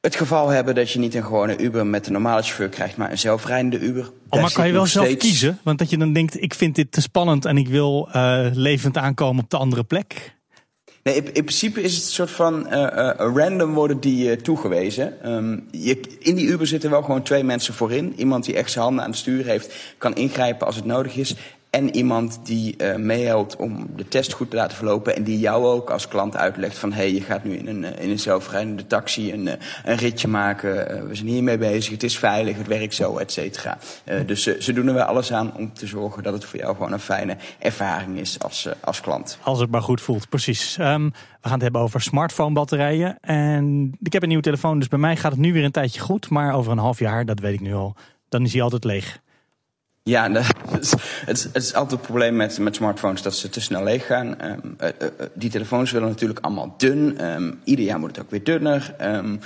het 0.00 0.16
geval 0.16 0.48
hebben 0.48 0.74
dat 0.74 0.90
je 0.90 0.98
niet 0.98 1.14
een 1.14 1.24
gewone 1.24 1.58
Uber 1.58 1.86
met 1.86 2.06
een 2.06 2.12
normale 2.12 2.42
chauffeur 2.42 2.68
krijgt, 2.68 2.96
maar 2.96 3.10
een 3.10 3.18
zelfrijdende 3.18 3.78
Uber. 3.78 4.10
Oh, 4.28 4.40
maar 4.40 4.52
kan 4.52 4.66
je 4.66 4.72
wel 4.72 4.86
zelf 4.86 5.06
steeds... 5.06 5.26
kiezen? 5.26 5.58
Want 5.62 5.78
dat 5.78 5.90
je 5.90 5.98
dan 5.98 6.12
denkt, 6.12 6.42
ik 6.42 6.54
vind 6.54 6.74
dit 6.74 6.92
te 6.92 7.00
spannend 7.00 7.44
en 7.44 7.56
ik 7.56 7.68
wil 7.68 8.08
uh, 8.16 8.46
levend 8.52 8.96
aankomen 8.96 9.44
op 9.44 9.50
de 9.50 9.56
andere 9.56 9.84
plek. 9.84 10.38
Nee, 11.02 11.14
in, 11.14 11.24
in 11.24 11.44
principe 11.44 11.82
is 11.82 11.94
het 11.94 12.04
een 12.04 12.10
soort 12.10 12.30
van 12.30 12.66
uh, 12.66 12.72
uh, 12.72 13.10
random 13.16 13.72
worden 13.72 14.00
die 14.00 14.36
toegewezen. 14.36 15.32
Um, 15.32 15.68
je, 15.70 16.00
in 16.18 16.34
die 16.34 16.46
Uber 16.46 16.66
zitten 16.66 16.90
wel 16.90 17.02
gewoon 17.02 17.22
twee 17.22 17.44
mensen 17.44 17.74
voorin. 17.74 18.14
Iemand 18.16 18.44
die 18.44 18.56
echt 18.56 18.70
zijn 18.70 18.84
handen 18.84 19.04
aan 19.04 19.10
het 19.10 19.18
stuur 19.18 19.44
heeft, 19.44 19.94
kan 19.98 20.14
ingrijpen 20.14 20.66
als 20.66 20.76
het 20.76 20.84
nodig 20.84 21.16
is. 21.16 21.34
En 21.70 21.96
iemand 21.96 22.40
die 22.42 22.74
uh, 22.78 22.96
meehelpt 22.96 23.56
om 23.56 23.86
de 23.96 24.08
test 24.08 24.32
goed 24.32 24.50
te 24.50 24.56
laten 24.56 24.76
verlopen. 24.76 25.16
En 25.16 25.24
die 25.24 25.38
jou 25.38 25.64
ook 25.64 25.90
als 25.90 26.08
klant 26.08 26.36
uitlegt 26.36 26.78
van... 26.78 26.92
hé, 26.92 26.98
hey, 26.98 27.12
je 27.12 27.20
gaat 27.20 27.44
nu 27.44 27.56
in 27.56 27.66
een, 27.66 27.98
in 27.98 28.10
een 28.10 28.18
zelfrijdende 28.18 28.86
taxi 28.86 29.32
een, 29.32 29.46
een 29.84 29.96
ritje 29.96 30.28
maken. 30.28 31.08
We 31.08 31.14
zijn 31.14 31.28
hiermee 31.28 31.58
bezig, 31.58 31.92
het 31.92 32.02
is 32.02 32.18
veilig, 32.18 32.56
het 32.56 32.66
werkt 32.66 32.94
zo, 32.94 33.16
et 33.16 33.32
cetera. 33.32 33.78
Dus 34.26 34.42
ze 34.42 34.72
doen 34.72 34.88
er 34.88 34.94
wel 34.94 35.04
alles 35.04 35.32
aan 35.32 35.56
om 35.56 35.72
te 35.72 35.86
zorgen 35.86 36.22
dat 36.22 36.32
het 36.32 36.44
voor 36.44 36.58
jou 36.58 36.76
gewoon 36.76 36.92
een 36.92 37.00
fijne 37.00 37.36
ervaring 37.58 38.18
is 38.18 38.38
als, 38.38 38.68
als 38.80 39.00
klant. 39.00 39.38
Als 39.42 39.60
het 39.60 39.70
maar 39.70 39.82
goed 39.82 40.00
voelt, 40.00 40.28
precies. 40.28 40.76
Um, 40.80 41.10
we 41.10 41.48
gaan 41.48 41.52
het 41.52 41.62
hebben 41.62 41.80
over 41.80 42.00
smartphone 42.00 42.54
batterijen. 42.54 43.18
En 43.20 43.92
ik 44.02 44.12
heb 44.12 44.22
een 44.22 44.28
nieuwe 44.28 44.42
telefoon, 44.42 44.78
dus 44.78 44.88
bij 44.88 44.98
mij 44.98 45.16
gaat 45.16 45.32
het 45.32 45.40
nu 45.40 45.52
weer 45.52 45.64
een 45.64 45.70
tijdje 45.70 46.00
goed. 46.00 46.30
Maar 46.30 46.54
over 46.54 46.72
een 46.72 46.78
half 46.78 46.98
jaar, 46.98 47.24
dat 47.24 47.40
weet 47.40 47.54
ik 47.54 47.60
nu 47.60 47.74
al, 47.74 47.96
dan 48.28 48.44
is 48.44 48.52
hij 48.52 48.62
altijd 48.62 48.84
leeg. 48.84 49.20
Ja, 50.10 50.30
het, 50.32 50.96
is, 51.26 51.44
het 51.44 51.62
is 51.62 51.74
altijd 51.74 51.90
het 51.90 52.00
probleem 52.00 52.36
met, 52.36 52.58
met 52.58 52.74
smartphones 52.74 53.22
dat 53.22 53.34
ze 53.34 53.48
te 53.48 53.60
snel 53.60 53.84
leeg 53.84 54.06
gaan. 54.06 54.26
Um, 54.44 54.76
uh, 54.80 54.88
uh, 55.02 55.08
die 55.34 55.50
telefoons 55.50 55.90
willen 55.90 56.08
natuurlijk 56.08 56.40
allemaal 56.40 56.74
dun. 56.76 57.30
Um, 57.34 57.60
ieder 57.64 57.84
jaar 57.84 57.98
moet 57.98 58.16
het 58.16 58.24
ook 58.24 58.30
weer 58.30 58.44
dunner. 58.44 58.94
Um, 59.00 59.40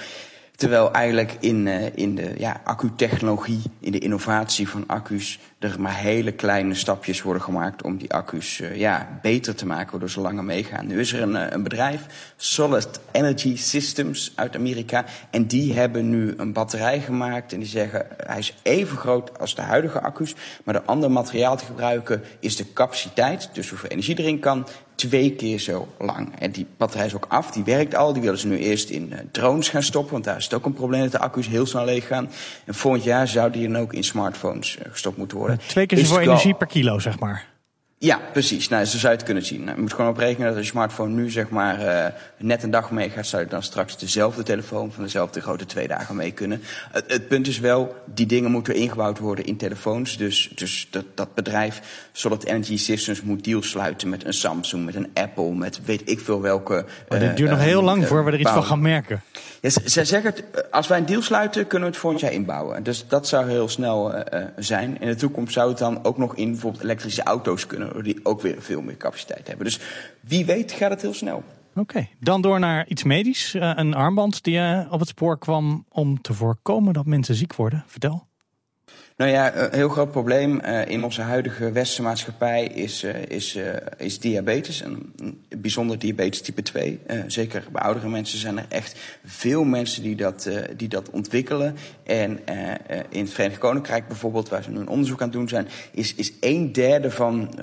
Terwijl 0.56 0.92
eigenlijk 0.92 1.36
in, 1.40 1.66
uh, 1.66 1.96
in 1.96 2.14
de 2.14 2.34
ja, 2.38 2.60
accutechnologie, 2.64 3.62
in 3.80 3.92
de 3.92 3.98
innovatie 3.98 4.68
van 4.68 4.84
accu's, 4.86 5.38
er 5.64 5.80
maar 5.80 5.96
hele 5.96 6.32
kleine 6.32 6.74
stapjes 6.74 7.22
worden 7.22 7.42
gemaakt 7.42 7.82
om 7.82 7.96
die 7.96 8.12
accu's 8.12 8.58
uh, 8.58 8.76
ja, 8.76 9.18
beter 9.22 9.54
te 9.54 9.66
maken, 9.66 9.90
waardoor 9.90 10.10
ze 10.10 10.20
langer 10.20 10.44
meegaan. 10.44 10.86
Nu 10.86 11.00
is 11.00 11.12
er 11.12 11.22
een, 11.22 11.54
een 11.54 11.62
bedrijf, 11.62 12.32
Solid 12.36 13.00
Energy 13.10 13.56
Systems 13.56 14.32
uit 14.34 14.56
Amerika, 14.56 15.04
en 15.30 15.46
die 15.46 15.74
hebben 15.74 16.10
nu 16.10 16.34
een 16.36 16.52
batterij 16.52 17.00
gemaakt 17.00 17.52
en 17.52 17.58
die 17.58 17.68
zeggen 17.68 18.06
hij 18.16 18.38
is 18.38 18.54
even 18.62 18.96
groot 18.96 19.38
als 19.38 19.54
de 19.54 19.62
huidige 19.62 20.00
accu's, 20.00 20.34
maar 20.64 20.74
de 20.74 20.84
andere 20.84 21.12
materiaal 21.12 21.56
te 21.56 21.64
gebruiken 21.64 22.22
is 22.40 22.56
de 22.56 22.72
capaciteit, 22.72 23.50
dus 23.52 23.68
hoeveel 23.68 23.90
energie 23.90 24.18
erin 24.18 24.38
kan, 24.38 24.66
twee 24.94 25.34
keer 25.34 25.58
zo 25.58 25.88
lang. 25.98 26.38
En 26.38 26.50
die 26.50 26.66
batterij 26.76 27.06
is 27.06 27.14
ook 27.14 27.26
af, 27.28 27.50
die 27.50 27.64
werkt 27.64 27.94
al. 27.94 28.12
Die 28.12 28.22
willen 28.22 28.38
ze 28.38 28.46
nu 28.46 28.58
eerst 28.58 28.90
in 28.90 29.08
uh, 29.12 29.18
drones 29.30 29.68
gaan 29.68 29.82
stoppen, 29.82 30.12
want 30.12 30.24
daar 30.24 30.36
is 30.36 30.44
het 30.44 30.54
ook 30.54 30.64
een 30.64 30.72
probleem 30.72 31.02
dat 31.02 31.12
de 31.12 31.18
accu's 31.18 31.46
heel 31.46 31.66
snel 31.66 31.84
leeg 31.84 32.06
gaan. 32.06 32.30
En 32.64 32.74
volgend 32.74 33.04
jaar 33.04 33.28
zou 33.28 33.50
die 33.50 33.68
dan 33.68 33.78
ook 33.80 33.92
in 33.92 34.04
smartphones 34.04 34.78
gestopt 34.90 35.16
moeten 35.16 35.36
worden. 35.36 35.53
Twee 35.66 35.86
keer 35.86 35.98
zoveel 35.98 36.20
energie 36.20 36.54
per 36.54 36.66
kilo, 36.66 36.98
zeg 36.98 37.18
maar. 37.18 37.53
Ja, 37.98 38.20
precies. 38.32 38.68
Nou, 38.68 38.84
zo 38.84 38.98
zou 38.98 39.12
je 39.12 39.18
het 39.18 39.26
kunnen 39.26 39.44
zien. 39.44 39.64
Nou, 39.64 39.76
je 39.76 39.82
moet 39.82 39.92
gewoon 39.92 40.10
oprekenen 40.10 40.46
dat 40.48 40.56
als 40.56 40.66
je 40.66 40.72
smartphone 40.72 41.14
nu 41.14 41.30
zeg 41.30 41.48
maar 41.48 41.80
uh, 41.80 42.06
net 42.36 42.62
een 42.62 42.70
dag 42.70 42.90
meegaat, 42.90 43.26
zou 43.26 43.42
je 43.42 43.48
dan 43.48 43.62
straks 43.62 43.98
dezelfde 43.98 44.42
telefoon 44.42 44.92
van 44.92 45.02
dezelfde 45.02 45.40
grote 45.40 45.66
twee 45.66 45.88
dagen 45.88 46.16
mee 46.16 46.30
kunnen. 46.30 46.62
Het, 46.92 47.04
het, 47.06 47.28
punt 47.28 47.46
is 47.46 47.58
wel, 47.58 47.94
die 48.06 48.26
dingen 48.26 48.50
moeten 48.50 48.74
ingebouwd 48.74 49.18
worden 49.18 49.44
in 49.44 49.56
telefoons. 49.56 50.16
Dus, 50.16 50.50
dus 50.54 50.88
dat, 50.90 51.04
dat 51.14 51.34
bedrijf 51.34 52.08
Solid 52.12 52.44
Energy 52.44 52.76
Systems 52.76 53.22
moet 53.22 53.44
deals 53.44 53.70
sluiten 53.70 54.08
met 54.08 54.24
een 54.24 54.32
Samsung, 54.32 54.84
met 54.84 54.94
een 54.94 55.10
Apple, 55.14 55.54
met 55.54 55.84
weet 55.84 56.10
ik 56.10 56.20
veel 56.20 56.40
welke. 56.40 56.84
Maar 57.08 57.18
dit 57.18 57.36
duurt 57.36 57.50
uh, 57.50 57.56
nog 57.56 57.64
heel 57.64 57.82
lang 57.82 58.02
uh, 58.02 58.08
voor 58.08 58.24
we 58.24 58.32
er 58.32 58.40
iets 58.40 58.50
van 58.50 58.64
gaan 58.64 58.82
merken. 58.82 59.22
Ja, 59.60 59.70
zij 59.84 60.04
zeggen, 60.04 60.34
als 60.70 60.86
wij 60.86 60.98
een 60.98 61.06
deal 61.06 61.22
sluiten, 61.22 61.66
kunnen 61.66 61.88
we 61.88 61.94
het 61.94 62.02
volgend 62.02 62.22
jaar 62.22 62.32
inbouwen. 62.32 62.82
Dus 62.82 63.04
dat 63.08 63.28
zou 63.28 63.48
heel 63.48 63.68
snel 63.68 64.24
zijn. 64.56 65.00
In 65.00 65.08
de 65.08 65.14
toekomst 65.14 65.52
zou 65.52 65.68
het 65.68 65.78
dan 65.78 66.04
ook 66.04 66.18
nog 66.18 66.36
in 66.36 66.50
bijvoorbeeld 66.50 66.82
elektrische 66.82 67.22
auto's 67.22 67.66
kunnen 67.66 67.93
die 68.02 68.20
ook 68.22 68.40
weer 68.40 68.62
veel 68.62 68.82
meer 68.82 68.96
capaciteit 68.96 69.46
hebben. 69.46 69.66
Dus 69.66 69.80
wie 70.20 70.44
weet 70.44 70.72
gaat 70.72 70.90
het 70.90 71.02
heel 71.02 71.14
snel. 71.14 71.44
Oké, 71.74 72.08
dan 72.20 72.42
door 72.42 72.58
naar 72.58 72.88
iets 72.88 73.02
medisch. 73.02 73.54
Uh, 73.54 73.72
een 73.74 73.94
armband 73.94 74.42
die 74.42 74.56
uh, 74.56 74.86
op 74.90 75.00
het 75.00 75.08
spoor 75.08 75.38
kwam 75.38 75.84
om 75.88 76.20
te 76.20 76.34
voorkomen 76.34 76.92
dat 76.92 77.06
mensen 77.06 77.34
ziek 77.34 77.54
worden. 77.54 77.84
Vertel. 77.86 78.26
Nou 79.16 79.30
ja, 79.30 79.56
een 79.56 79.72
heel 79.72 79.88
groot 79.88 80.10
probleem 80.10 80.60
uh, 80.64 80.86
in 80.86 81.04
onze 81.04 81.20
huidige 81.20 81.72
westerse 81.72 82.02
maatschappij 82.02 82.64
is, 82.64 83.04
uh, 83.04 83.22
is, 83.28 83.58
is 83.96 84.20
diabetes. 84.20 84.82
En 84.82 85.14
bijzonder 85.58 85.98
diabetes 85.98 86.40
type 86.40 86.62
2. 86.62 87.00
zeker 87.26 87.64
bij 87.72 87.82
oudere 87.82 88.08
mensen 88.08 88.38
zijn 88.38 88.58
er 88.58 88.66
echt 88.68 88.98
veel 89.24 89.64
mensen 89.64 90.02
die 90.02 90.16
dat, 90.16 90.50
die 90.76 90.88
dat 90.88 91.10
ontwikkelen. 91.10 91.76
En 92.04 92.40
in 93.08 93.20
het 93.20 93.32
Verenigd 93.32 93.58
Koninkrijk 93.58 94.08
bijvoorbeeld, 94.08 94.48
waar 94.48 94.62
ze 94.62 94.70
nu 94.70 94.78
een 94.78 94.88
onderzoek 94.88 95.22
aan 95.22 95.30
doen 95.30 95.48
zijn, 95.48 95.68
is, 95.92 96.14
is 96.14 96.32
een 96.40 96.72
derde 96.72 97.10
van 97.10 97.54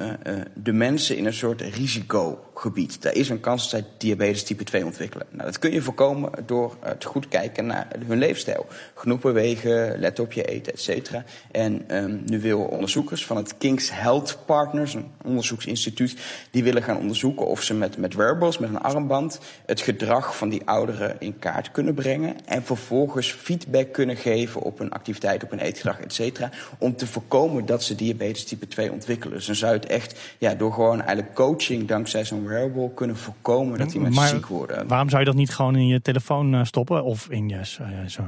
de 0.54 0.74
mensen 0.74 1.18
in 1.18 1.26
een 1.26 1.34
soort 1.34 1.62
risicogebied. 1.62 3.02
Daar 3.02 3.16
is 3.16 3.30
een 3.30 3.40
kans 3.40 3.62
dat 3.62 3.70
zij 3.70 3.90
diabetes 3.98 4.44
type 4.44 4.64
2 4.64 4.86
ontwikkelen. 4.86 5.28
Nou, 5.30 5.44
dat 5.44 5.60
kun 5.60 5.72
je 5.72 5.82
voorkomen 5.82 6.32
door 6.46 6.78
te 6.98 7.08
goed 7.08 7.28
kijken 7.28 7.66
naar 7.66 7.88
hun 8.08 8.18
leefstijl. 8.18 8.66
Genoeg 8.96 9.20
bewegen, 9.20 10.00
let 10.00 10.20
op 10.20 10.32
je 10.32 10.44
eten, 10.44 10.74
et 10.74 10.82
cetera. 10.82 11.24
En 11.52 11.96
um, 11.96 12.22
nu 12.26 12.42
willen 12.42 12.70
onderzoekers 12.70 13.26
van 13.26 13.38
het 13.38 13.58
King's 13.58 13.90
Health 13.90 14.38
Partners, 14.46 14.94
een 14.94 15.12
onderzoeksinstituut, 15.24 16.16
die 16.52 16.64
willen 16.64 16.84
gaan 16.84 16.98
onderzoeken 16.98 17.48
of 17.48 17.62
ze 17.62 17.74
met, 17.74 17.98
met 17.98 18.14
wearables, 18.14 18.58
met 18.58 18.70
een 18.70 18.82
armband, 18.82 19.40
het 19.66 19.82
gedrag 19.82 20.38
van 20.38 20.50
die 20.50 20.62
ouderen 20.66 21.16
in 21.20 21.40
kaart 21.40 21.72
kunnen 21.72 21.94
brengen. 21.94 22.46
En 22.46 22.64
vervolgens 22.64 23.32
feedback 23.32 23.94
kunnen 23.94 24.16
geven 24.16 24.62
op 24.62 24.78
hun 24.78 24.92
activiteit, 24.92 25.44
op 25.44 25.50
hun 25.50 25.60
eetgedrag, 25.60 26.00
et 26.00 26.14
cetera. 26.14 26.50
Om 26.78 26.96
te 26.96 27.08
voorkomen 27.08 27.66
dat 27.66 27.84
ze 27.84 27.96
diabetes 27.96 28.44
type 28.44 28.68
2 28.68 28.92
ontwikkelen. 28.92 29.36
Dus 29.38 29.46
dan 29.46 29.56
zou 29.56 29.74
je 29.74 29.80
het 29.80 29.90
echt 29.90 30.36
ja, 30.38 30.56
door 30.56 30.74
gewoon 30.74 31.02
eigenlijk 31.02 31.36
coaching 31.36 31.88
dankzij 31.88 32.26
zo'n 32.26 32.48
wearable 32.48 32.94
kunnen 32.94 33.18
voorkomen 33.18 33.78
dat 33.78 33.90
die 33.90 34.00
mensen 34.00 34.22
maar 34.22 34.30
ziek 34.30 34.46
worden. 34.46 34.88
Waarom 34.88 35.10
zou 35.10 35.20
je 35.20 35.28
dat 35.28 35.36
niet 35.36 35.56
gewoon 35.56 35.76
in 35.76 35.88
je 35.88 36.02
telefoon 36.02 36.66
stoppen? 36.66 37.04
Of 37.04 37.30
in 37.30 37.50
je 37.50 37.66
zo, 37.66 37.84
zo, 38.08 38.24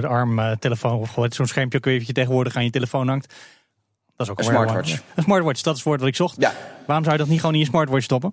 de 0.00 0.06
armtelefoon? 0.06 0.98
Of 0.98 1.16
zo'n 1.28 1.46
schermpje 1.46 1.80
kun 1.80 1.92
je 1.92 2.12
tegenwoordig 2.12 2.49
aan 2.56 2.64
je 2.64 2.70
telefoon 2.70 3.08
hangt. 3.08 3.34
Dat 4.16 4.26
is 4.26 4.32
ook 4.32 4.38
een 4.38 4.44
smartwatch. 4.44 5.00
Een 5.14 5.22
smartwatch, 5.22 5.62
dat 5.62 5.72
is 5.72 5.78
het 5.78 5.88
woord 5.88 6.00
wat 6.00 6.08
ik 6.08 6.16
zocht. 6.16 6.36
Ja. 6.38 6.52
Waarom 6.86 7.04
zou 7.04 7.16
je 7.16 7.22
dat 7.22 7.30
niet 7.30 7.40
gewoon 7.40 7.54
in 7.54 7.60
je 7.60 7.66
smartwatch 7.66 8.04
stoppen? 8.04 8.32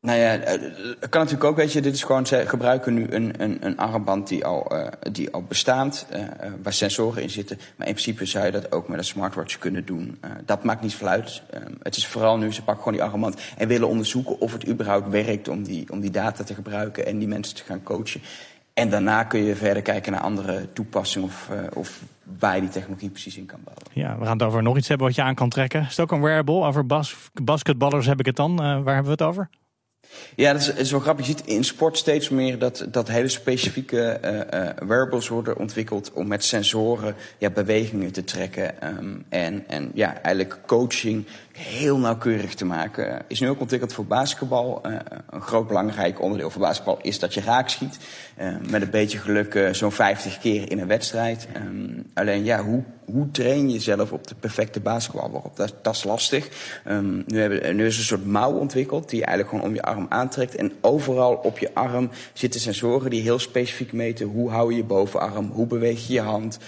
Nou 0.00 0.18
ja, 0.18 0.26
het 0.26 1.08
kan 1.08 1.20
natuurlijk 1.20 1.44
ook, 1.44 1.56
weet 1.56 1.72
je, 1.72 1.80
dit 1.80 1.94
is 1.94 2.02
gewoon, 2.02 2.26
ze 2.26 2.44
gebruiken 2.46 2.94
nu 2.94 3.06
een, 3.10 3.42
een, 3.42 3.66
een 3.66 3.76
armband 3.76 4.28
die 4.28 4.44
al, 4.44 4.72
uh, 4.72 4.86
die 5.12 5.30
al 5.30 5.42
bestaat, 5.42 6.06
uh, 6.12 6.22
waar 6.62 6.72
sensoren 6.72 7.22
in 7.22 7.30
zitten. 7.30 7.56
Maar 7.76 7.86
in 7.86 7.92
principe 7.92 8.24
zou 8.24 8.44
je 8.44 8.50
dat 8.50 8.72
ook 8.72 8.88
met 8.88 8.98
een 8.98 9.04
smartwatch 9.04 9.58
kunnen 9.58 9.84
doen. 9.84 10.18
Uh, 10.24 10.30
dat 10.44 10.64
maakt 10.64 10.82
niet 10.82 10.94
veel 10.94 11.08
uit. 11.08 11.42
het 11.82 11.96
is 11.96 12.06
vooral 12.06 12.38
nu, 12.38 12.52
ze 12.52 12.62
pakken 12.62 12.82
gewoon 12.82 12.98
die 12.98 13.08
armband 13.08 13.40
en 13.56 13.68
willen 13.68 13.88
onderzoeken 13.88 14.40
of 14.40 14.52
het 14.52 14.68
überhaupt 14.68 15.08
werkt 15.08 15.48
om 15.48 15.62
die, 15.62 15.92
om 15.92 16.00
die 16.00 16.10
data 16.10 16.44
te 16.44 16.54
gebruiken 16.54 17.06
en 17.06 17.18
die 17.18 17.28
mensen 17.28 17.56
te 17.56 17.64
gaan 17.64 17.82
coachen. 17.82 18.20
En 18.78 18.90
daarna 18.90 19.24
kun 19.24 19.44
je 19.44 19.56
verder 19.56 19.82
kijken 19.82 20.12
naar 20.12 20.20
andere 20.20 20.72
toepassingen 20.72 21.28
of, 21.28 21.48
uh, 21.52 21.58
of 21.74 22.02
waar 22.38 22.54
je 22.54 22.60
die 22.60 22.70
technologie 22.70 23.10
precies 23.10 23.36
in 23.36 23.46
kan 23.46 23.60
bouwen. 23.64 23.84
Ja, 23.92 24.18
we 24.18 24.24
gaan 24.24 24.38
het 24.38 24.46
over 24.46 24.62
nog 24.62 24.76
iets 24.76 24.88
hebben 24.88 25.06
wat 25.06 25.16
je 25.16 25.22
aan 25.22 25.34
kan 25.34 25.48
trekken. 25.48 25.80
Is 25.80 25.88
het 25.88 26.00
ook 26.00 26.12
een 26.12 26.20
wearable? 26.20 26.64
Over 26.64 26.86
bas 26.86 27.16
basketballers 27.42 28.06
heb 28.06 28.20
ik 28.20 28.26
het 28.26 28.36
dan. 28.36 28.50
Uh, 28.52 28.58
waar 28.58 28.94
hebben 28.94 29.04
we 29.04 29.10
het 29.10 29.22
over? 29.22 29.48
Ja, 30.34 30.52
dat 30.52 30.60
is, 30.60 30.72
is 30.72 30.90
wel 30.90 31.00
grappig. 31.00 31.26
Je 31.26 31.32
ziet 31.36 31.46
in 31.46 31.64
sport 31.64 31.96
steeds 31.96 32.28
meer 32.28 32.58
dat, 32.58 32.86
dat 32.90 33.08
hele 33.08 33.28
specifieke 33.28 34.20
uh, 34.24 34.60
uh, 34.60 34.70
wearables 34.88 35.28
worden 35.28 35.58
ontwikkeld 35.58 36.12
om 36.12 36.26
met 36.26 36.44
sensoren 36.44 37.14
ja, 37.38 37.50
bewegingen 37.50 38.12
te 38.12 38.24
trekken. 38.24 38.88
Um, 38.98 39.24
en, 39.28 39.64
en 39.68 39.90
ja, 39.94 40.22
eigenlijk 40.22 40.58
coaching 40.66 41.26
heel 41.58 41.98
nauwkeurig 41.98 42.54
te 42.54 42.64
maken. 42.64 43.22
Is 43.28 43.40
nu 43.40 43.48
ook 43.48 43.60
ontwikkeld 43.60 43.92
voor 43.92 44.06
basketbal. 44.06 44.82
Uh, 44.86 44.96
een 45.30 45.40
groot 45.40 45.66
belangrijk 45.66 46.22
onderdeel 46.22 46.50
van 46.50 46.60
basketbal 46.60 46.98
is 47.02 47.18
dat 47.18 47.34
je 47.34 47.40
raak 47.40 47.68
schiet. 47.68 47.98
Uh, 48.40 48.56
met 48.70 48.82
een 48.82 48.90
beetje 48.90 49.18
geluk 49.18 49.54
uh, 49.54 49.72
zo'n 49.72 49.92
50 49.92 50.38
keer 50.38 50.70
in 50.70 50.78
een 50.78 50.86
wedstrijd. 50.86 51.48
Um, 51.56 52.06
alleen 52.14 52.44
ja, 52.44 52.62
hoe, 52.62 52.82
hoe 53.04 53.30
train 53.30 53.66
je 53.66 53.72
jezelf 53.72 54.12
op 54.12 54.26
de 54.26 54.34
perfecte 54.34 54.80
basketbalworp? 54.80 55.56
Dat, 55.56 55.74
dat 55.82 55.94
is 55.94 56.04
lastig. 56.04 56.48
Um, 56.88 57.24
nu, 57.26 57.40
hebben, 57.40 57.76
nu 57.76 57.86
is 57.86 57.98
een 57.98 58.04
soort 58.04 58.26
mouw 58.26 58.52
ontwikkeld 58.52 59.10
die 59.10 59.18
je 59.18 59.24
eigenlijk 59.24 59.56
gewoon 59.56 59.70
om 59.70 59.76
je 59.76 59.82
arm 59.82 60.06
aantrekt. 60.08 60.54
En 60.54 60.72
overal 60.80 61.34
op 61.34 61.58
je 61.58 61.74
arm 61.74 62.10
zitten 62.32 62.60
sensoren 62.60 63.10
die 63.10 63.22
heel 63.22 63.38
specifiek 63.38 63.92
meten 63.92 64.26
hoe 64.26 64.50
hou 64.50 64.70
je 64.70 64.76
je 64.76 64.84
bovenarm, 64.84 65.50
hoe 65.52 65.66
beweeg 65.66 66.06
je 66.06 66.12
je 66.12 66.20
hand, 66.20 66.58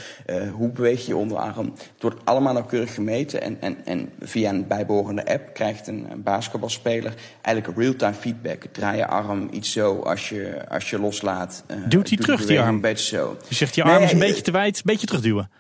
hoe 0.53 0.69
beweeg 0.69 1.01
je 1.01 1.09
je 1.09 1.17
onderarm. 1.17 1.73
Het 1.77 2.03
wordt 2.03 2.21
allemaal 2.25 2.53
nauwkeurig 2.53 2.95
gemeten 2.95 3.43
en, 3.43 3.57
en, 3.61 3.77
en 3.85 4.09
via 4.21 4.51
een 4.51 4.67
bijbehorende 4.87 5.27
app 5.27 5.55
krijgt 5.55 5.87
een, 5.87 6.07
een 6.11 6.23
basketbalspeler 6.23 7.15
eigenlijk 7.43 7.79
real-time 7.79 8.15
feedback. 8.15 8.65
Draai 8.73 8.97
je 8.97 9.07
arm 9.07 9.49
iets 9.53 9.73
zo 9.73 9.99
als 9.99 10.29
je, 10.29 10.69
als 10.69 10.91
je 10.91 11.01
loslaat. 11.01 11.65
Uh, 11.71 11.77
Duwt 11.89 12.09
hij 12.09 12.19
terug, 12.19 12.47
die 12.47 12.61
arm? 12.61 12.75
Een 12.75 12.81
beetje 12.81 13.17
zo. 13.17 13.37
Je 13.49 13.55
zegt, 13.55 13.75
je 13.75 13.83
arm 13.83 13.95
nee, 13.95 14.05
is 14.05 14.13
een 14.13 14.19
beetje 14.19 14.43
te 14.43 14.51
wijd, 14.51 14.77
een 14.77 14.83
beetje 14.85 15.07
terugduwen. 15.07 15.51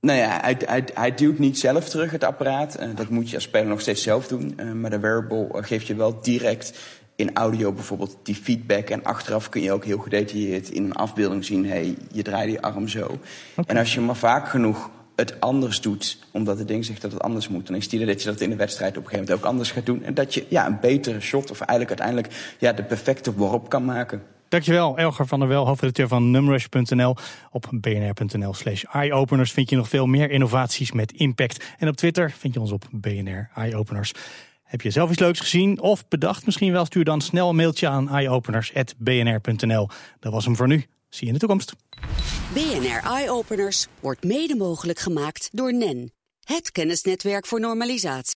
Nou 0.00 0.18
ja, 0.18 0.40
hij, 0.40 0.56
hij, 0.64 0.84
hij 0.94 1.14
duwt 1.14 1.38
niet 1.38 1.58
zelf 1.58 1.88
terug 1.88 2.10
het 2.10 2.24
apparaat. 2.24 2.80
Uh, 2.80 2.88
dat 2.94 3.08
moet 3.08 3.28
je 3.28 3.34
als 3.34 3.44
speler 3.44 3.68
nog 3.68 3.80
steeds 3.80 4.02
zelf 4.02 4.26
doen. 4.26 4.58
Maar 4.80 4.90
de 4.90 4.98
wearable 4.98 5.48
geeft 5.52 5.86
je 5.86 5.94
wel 5.94 6.20
direct 6.22 6.78
in 7.16 7.34
audio 7.34 7.72
bijvoorbeeld 7.72 8.16
die 8.22 8.34
feedback. 8.34 8.90
En 8.90 9.04
achteraf 9.04 9.48
kun 9.48 9.62
je 9.62 9.72
ook 9.72 9.84
heel 9.84 9.98
gedetailleerd 9.98 10.68
in 10.68 10.84
een 10.84 10.94
afbeelding 10.94 11.44
zien... 11.44 11.66
hey, 11.66 11.96
je 12.12 12.22
draait 12.22 12.48
die 12.48 12.60
arm 12.60 12.88
zo. 12.88 13.04
Okay. 13.04 13.20
En 13.66 13.76
als 13.76 13.94
je 13.94 14.00
maar 14.00 14.16
vaak 14.16 14.48
genoeg 14.48 14.90
het 15.16 15.40
anders 15.40 15.80
doet, 15.80 16.18
omdat 16.30 16.58
het 16.58 16.68
ding 16.68 16.84
zegt 16.84 17.02
dat 17.02 17.12
het 17.12 17.22
anders 17.22 17.48
moet. 17.48 17.66
Dan 17.66 17.76
is 17.76 17.90
het 17.90 18.06
dat 18.06 18.22
je 18.22 18.28
dat 18.28 18.40
in 18.40 18.50
de 18.50 18.56
wedstrijd 18.56 18.96
op 18.96 19.02
een 19.02 19.08
gegeven 19.08 19.24
moment 19.24 19.44
ook 19.44 19.50
anders 19.50 19.70
gaat 19.70 19.86
doen. 19.86 20.02
En 20.02 20.14
dat 20.14 20.34
je 20.34 20.44
ja, 20.48 20.66
een 20.66 20.80
betere 20.80 21.20
shot 21.20 21.50
of 21.50 21.60
eigenlijk 21.60 22.00
uiteindelijk 22.00 22.54
ja, 22.58 22.72
de 22.72 22.82
perfecte 22.82 23.34
worp 23.34 23.68
kan 23.68 23.84
maken. 23.84 24.22
Dankjewel, 24.48 24.96
Elger 24.96 25.26
van 25.26 25.38
der 25.38 25.48
Wel, 25.48 25.66
hoofdredacteur 25.66 26.08
van 26.08 26.30
numrush.nl. 26.30 27.16
Op 27.50 27.68
bnr.nl 27.70 28.54
slash 28.54 28.84
eyeopeners 28.84 29.52
vind 29.52 29.70
je 29.70 29.76
nog 29.76 29.88
veel 29.88 30.06
meer 30.06 30.30
innovaties 30.30 30.92
met 30.92 31.12
impact. 31.12 31.64
En 31.78 31.88
op 31.88 31.96
Twitter 31.96 32.30
vind 32.30 32.54
je 32.54 32.60
ons 32.60 32.72
op 32.72 32.84
BNR 32.90 33.50
Eyeopeners. 33.54 34.12
Heb 34.62 34.80
je 34.80 34.90
zelf 34.90 35.10
iets 35.10 35.18
leuks 35.18 35.40
gezien 35.40 35.80
of 35.80 36.08
bedacht 36.08 36.46
misschien 36.46 36.72
wel? 36.72 36.84
Stuur 36.84 37.04
dan 37.04 37.20
snel 37.20 37.48
een 37.48 37.56
mailtje 37.56 37.88
aan 37.88 38.08
eyeopeners.bnr.nl. 38.08 39.88
Dat 40.20 40.32
was 40.32 40.44
hem 40.44 40.56
voor 40.56 40.66
nu. 40.66 40.84
Zie 41.08 41.26
je 41.26 41.26
in 41.26 41.32
de 41.32 41.38
toekomst. 41.38 41.72
BNR 42.54 43.10
Eye 43.10 43.30
Openers 43.30 43.86
wordt 44.00 44.24
mede 44.24 44.56
mogelijk 44.56 44.98
gemaakt 44.98 45.48
door 45.52 45.74
NEN, 45.74 46.12
het 46.40 46.72
kennisnetwerk 46.72 47.46
voor 47.46 47.60
normalisatie. 47.60 48.34